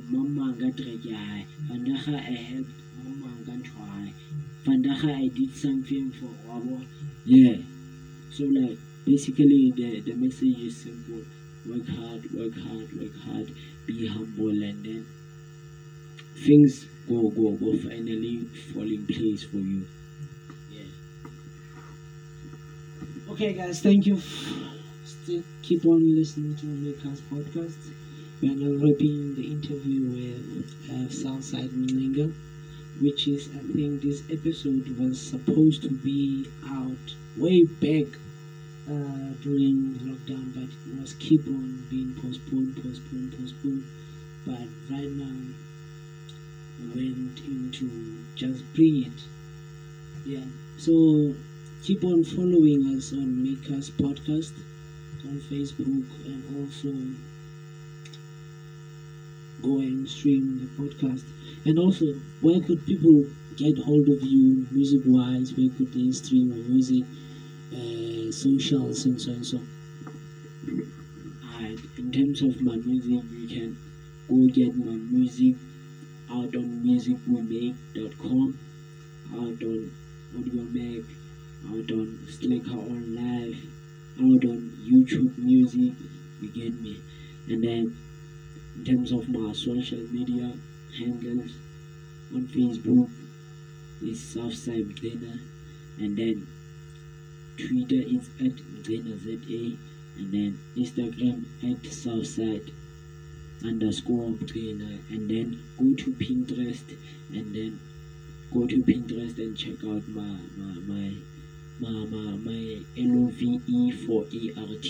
[0.09, 1.45] mama hae.
[1.67, 4.13] Vandaga i helped mama hae.
[4.65, 6.85] Vandaga i did something for wabo
[7.25, 7.57] yeah.
[8.31, 11.23] So like basically the the message is simple
[11.69, 13.47] work hard work hard work hard
[13.85, 15.05] be humble and then
[16.45, 18.35] things go go go finally
[18.71, 19.85] fall in place for you
[20.71, 20.89] yeah
[23.29, 24.17] Okay, guys, thank you.
[25.03, 27.77] Still keep on listening to Maker's podcast.
[28.41, 32.31] We are now wrapping the interview with uh, Southside Mlinga,
[33.01, 38.17] which is, I think, this episode was supposed to be out way back
[38.87, 43.83] uh, during lockdown, but it was keep on being postponed, postponed, postponed.
[44.45, 45.35] But right now,
[46.79, 49.27] we went into just bring it.
[50.25, 50.45] Yeah.
[50.77, 51.33] So
[51.83, 54.51] keep on following us on Makers Podcast
[55.25, 56.91] on Facebook and also
[59.61, 61.23] go and stream the podcast.
[61.65, 62.05] And also,
[62.41, 63.25] where could people
[63.55, 65.51] get hold of you music wise?
[65.55, 67.03] Where could they stream your music,
[67.75, 69.61] uh, socials, and so and?
[71.59, 73.77] And in terms of my music, you can
[74.27, 75.55] go get my music
[76.29, 78.59] out on musicwemake.com,
[79.33, 79.91] out on
[80.35, 81.05] Audiomack,
[81.69, 83.57] out on Slicker on Live,
[84.19, 85.93] out on YouTube Music,
[86.41, 86.99] you get me.
[87.47, 87.97] And then
[88.75, 90.51] in terms of my social media
[90.97, 91.51] handles
[92.33, 93.09] on Facebook
[94.01, 95.39] is Southside Mgena,
[95.99, 96.47] and then
[97.57, 98.51] Twitter is at
[98.83, 99.77] ZA,
[100.17, 102.71] and then Instagram at Southside
[103.63, 106.83] underscore Mgena, and then go to Pinterest,
[107.33, 107.79] and then
[108.53, 111.13] go to Pinterest and check out my my my
[111.79, 114.87] my my, my LOVE for ART,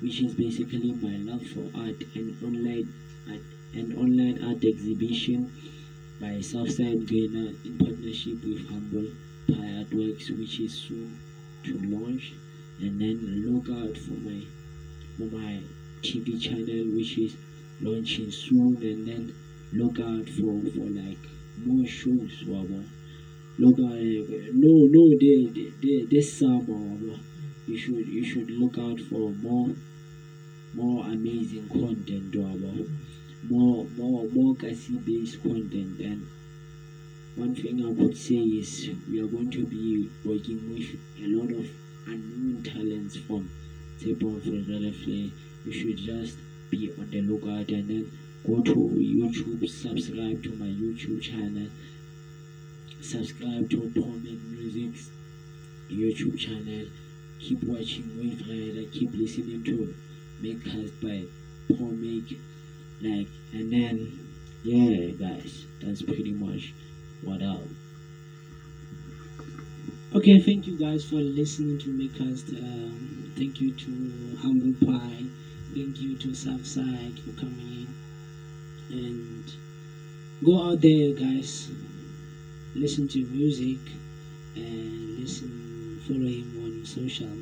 [0.00, 2.92] which is basically my love for art and online
[3.28, 3.40] art
[3.74, 5.50] an online art exhibition
[6.20, 9.08] by Southside Ghana in partnership with Humble
[9.48, 11.23] Pie Artworks, which is soon
[11.64, 12.32] to launch.
[12.80, 14.40] And then look out for my
[15.16, 15.60] for my
[16.02, 17.36] TV channel, which is
[17.80, 18.76] launching soon.
[18.82, 19.34] And then
[19.72, 21.22] look out for for like
[21.64, 22.84] more shows, wabo.
[23.56, 24.02] Look out,
[24.54, 27.18] no, no, they, they, they, this summer, wabo.
[27.66, 29.68] You should you should look out for more
[30.74, 32.88] more amazing content, wabo
[33.48, 36.26] more more more Kasi based content and
[37.36, 40.88] one thing I would say is we are going to be working with
[41.20, 41.66] a lot of
[42.06, 43.50] unknown talents from
[43.98, 45.32] Tepon Frederifle.
[45.64, 46.36] You should just
[46.70, 48.10] be on the lookout and then
[48.46, 51.68] go to YouTube, subscribe to my YouTube channel,
[53.00, 55.10] subscribe to Promet Music's
[55.90, 56.86] YouTube channel,
[57.40, 59.94] keep watching Wave Rider, keep listening to
[60.40, 61.24] Makecast by
[61.74, 62.36] Promet
[63.02, 64.18] like and then
[64.62, 66.72] yeah guys that's pretty much
[67.24, 67.62] what up
[70.14, 72.54] Okay, thank you guys for listening to Makecast.
[72.62, 75.24] Um, thank you to Humble Pie.
[75.74, 77.88] Thank you to Southside for coming
[78.90, 78.96] in.
[78.96, 79.42] And
[80.44, 81.68] go out there, guys.
[82.76, 83.78] Listen to music
[84.54, 87.36] and listen, follow him on social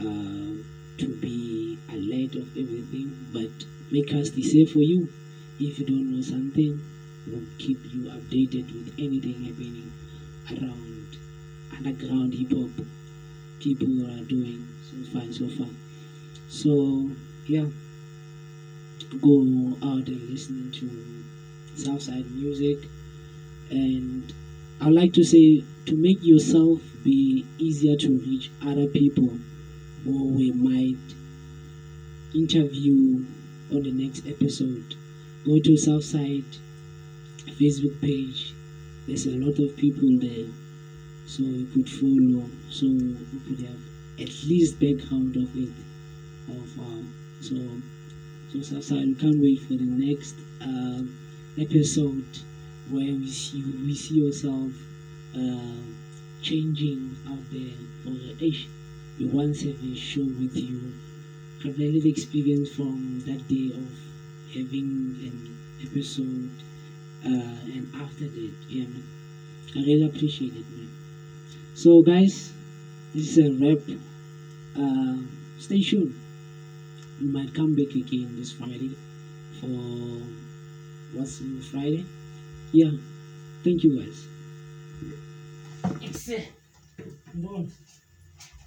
[0.00, 0.52] uh,
[0.98, 3.14] to be alert of everything.
[3.32, 3.50] But
[3.92, 5.08] Makecast is here for you.
[5.60, 6.80] If you don't know something,
[7.26, 9.92] we'll keep you updated with anything happening
[10.50, 11.06] around
[11.76, 12.86] underground hip hop
[13.64, 15.68] people are doing so far and so far.
[16.48, 17.10] So
[17.46, 17.66] yeah,
[19.22, 22.78] go out and listen to Southside Music.
[23.70, 24.32] And
[24.80, 29.38] I'd like to say to make yourself be easier to reach other people
[30.04, 30.98] who we might
[32.34, 33.24] interview
[33.72, 34.94] on the next episode,
[35.46, 36.44] go to Southside
[37.52, 38.52] Facebook page.
[39.06, 40.46] There's a lot of people there,
[41.26, 42.48] so you could follow.
[42.70, 43.78] So you could have
[44.18, 45.68] at least background of it.
[46.48, 47.08] Of um,
[47.40, 47.56] so
[48.52, 51.10] so Southside, we can't wait for the next um,
[51.58, 52.24] episode
[52.88, 54.72] where we see we see yourself
[55.34, 55.82] uh,
[56.42, 57.74] changing out there.
[58.02, 58.14] For
[58.44, 58.66] Ish,
[59.18, 60.92] we once have a show with you.
[61.64, 63.90] A little experience from that day of
[64.52, 65.48] having an
[65.82, 66.73] episode, uh,
[67.24, 69.04] and after that, yeah, man.
[69.74, 70.88] I really appreciate it, man.
[71.74, 72.52] So, guys,
[73.14, 73.80] this is a wrap.
[74.76, 75.16] Uh,
[75.58, 76.14] stay tuned.
[77.20, 78.90] We might come back again this Friday
[79.60, 79.68] for
[81.16, 82.04] what's new Friday.
[82.72, 82.90] Yeah,
[83.62, 84.26] thank you guys.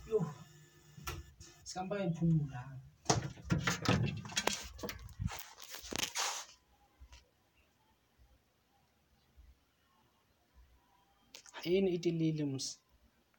[0.09, 0.25] Yo.
[11.67, 12.79] Crane et de l'Élims.